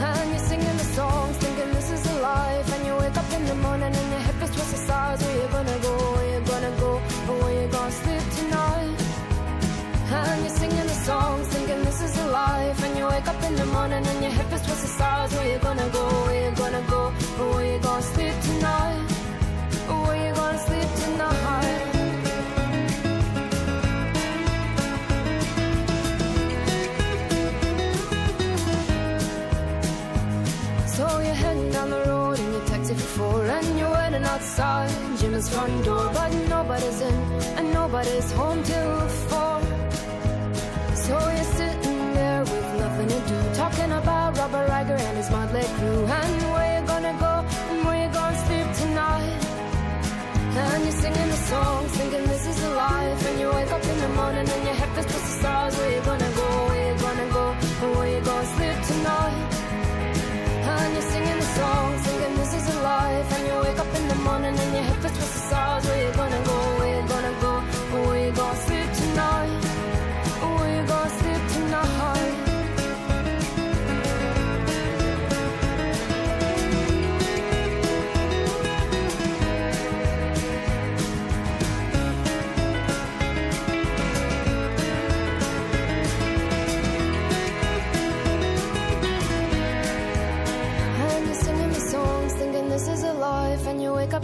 And 0.07 0.29
you're 0.31 0.45
singing 0.51 0.77
the 0.83 0.89
songs, 0.99 1.35
thinking 1.43 1.71
this 1.73 1.89
is 1.91 2.03
a 2.13 2.15
life, 2.21 2.67
and 2.75 2.85
you 2.87 2.93
wake 3.03 3.17
up 3.17 3.29
in 3.37 3.43
the 3.51 3.55
morning 3.55 3.93
and 4.01 4.07
your 4.13 4.21
feels 4.39 4.51
twice 4.55 4.71
the 4.71 4.81
size. 4.89 5.19
Where 5.23 5.35
you 5.41 5.47
gonna 5.55 5.79
go? 5.87 5.93
Where 6.15 6.27
you 6.33 6.41
gonna 6.51 6.73
go? 6.79 6.91
Or 7.29 7.35
where 7.41 7.55
you 7.61 7.67
gonna 7.67 7.99
sleep 8.01 8.25
tonight? 8.39 8.99
And 10.17 10.41
you're 10.45 10.57
singing 10.61 10.87
the 10.93 10.99
songs, 11.09 11.47
thinking 11.53 11.81
this 11.83 12.01
is 12.07 12.13
a 12.23 12.27
life. 12.27 12.77
And 12.85 12.97
you 12.97 13.05
wake 13.13 13.27
up 13.27 13.41
in 13.43 13.55
the 13.61 13.67
morning 13.75 14.03
and 14.11 14.19
your 14.23 14.33
hip 14.39 14.51
is 14.53 14.61
twisted 14.65 14.93
sides. 15.01 15.33
Where 15.35 15.47
you 15.51 15.59
gonna 15.59 15.89
go? 15.89 16.03
Where 16.25 16.49
you 16.49 16.55
gonna 16.55 16.83
go? 16.95 17.01
Or 17.39 17.47
where 17.53 17.65
you 17.71 17.79
gonna 17.79 18.13
sleep 18.13 18.35
front 35.55 35.86
door, 35.86 36.11
but 36.13 36.32
nobody's 36.49 37.01
in 37.01 37.15
and 37.57 37.73
nobody's 37.73 38.32
home 38.34 38.61
till 38.63 38.99
four. 39.30 39.61
So 41.05 41.15
you're 41.36 41.51
sitting 41.59 42.13
there 42.13 42.41
with 42.41 42.69
nothing 42.84 43.07
to 43.07 43.19
do, 43.32 43.55
talking 43.55 43.91
about 43.91 44.38
Robert 44.38 44.67
Riger 44.69 44.99
and 44.99 45.17
his 45.17 45.30
motley 45.30 45.63
crew, 45.78 46.05
and 46.05 46.44
singing 51.05 51.29
the 51.29 51.41
songs, 51.53 51.91
thinking 51.97 52.25
this 52.33 52.47
is 52.47 52.63
a 52.63 52.69
life, 52.69 53.21
and 53.29 53.39
you 53.39 53.47
wake 53.57 53.71
up 53.77 53.83
in 53.91 53.97
the 54.05 54.09
morning 54.19 54.47
and 54.55 54.63
your 54.67 54.77
head 54.79 54.89
feels 54.95 55.05
just 55.13 55.25
the 55.27 55.33
stars. 55.39 55.73
Where 55.77 55.91
you 55.95 56.01
gonna 56.09 56.31
go? 56.41 56.47
Where 56.69 56.83
you 56.87 56.95
gonna 57.05 57.27
go? 57.37 57.45
And 57.81 57.91
where 57.97 58.09
you 58.13 58.21
gonna 58.29 58.53
sleep 58.55 58.77
tonight? 58.91 59.37
And 60.71 60.93
you're 60.95 61.09
singing 61.13 61.39
the 61.43 61.49
songs, 61.59 61.99
thinking 62.05 62.33
this 62.41 62.53
is 62.59 62.65
a 62.75 62.77
life, 62.81 63.27
and 63.35 63.43
you 63.49 63.55
wake 63.65 63.79
up 63.83 63.91
in 63.99 64.05
the 64.13 64.19
morning 64.27 64.55
and 64.63 64.71
your 64.77 64.85
head 64.89 64.99
feels 65.01 65.15
just 65.19 65.33
the 65.35 65.41
stars. 65.49 65.83
Where 65.87 66.01
you 66.05 66.11
gonna 66.21 66.41
go? 66.51 66.57
Where 66.79 66.91
you 66.95 67.07
gonna 67.13 67.35
go? 67.45 67.53
And 67.93 68.01
where 68.07 68.21
you 68.25 68.31
gonna 68.41 68.65
sleep 68.65 68.89
tonight? 69.01 69.64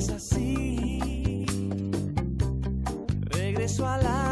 es 0.00 0.08
así. 0.08 1.44
Regreso 3.32 3.86
a 3.86 3.98
la 3.98 4.29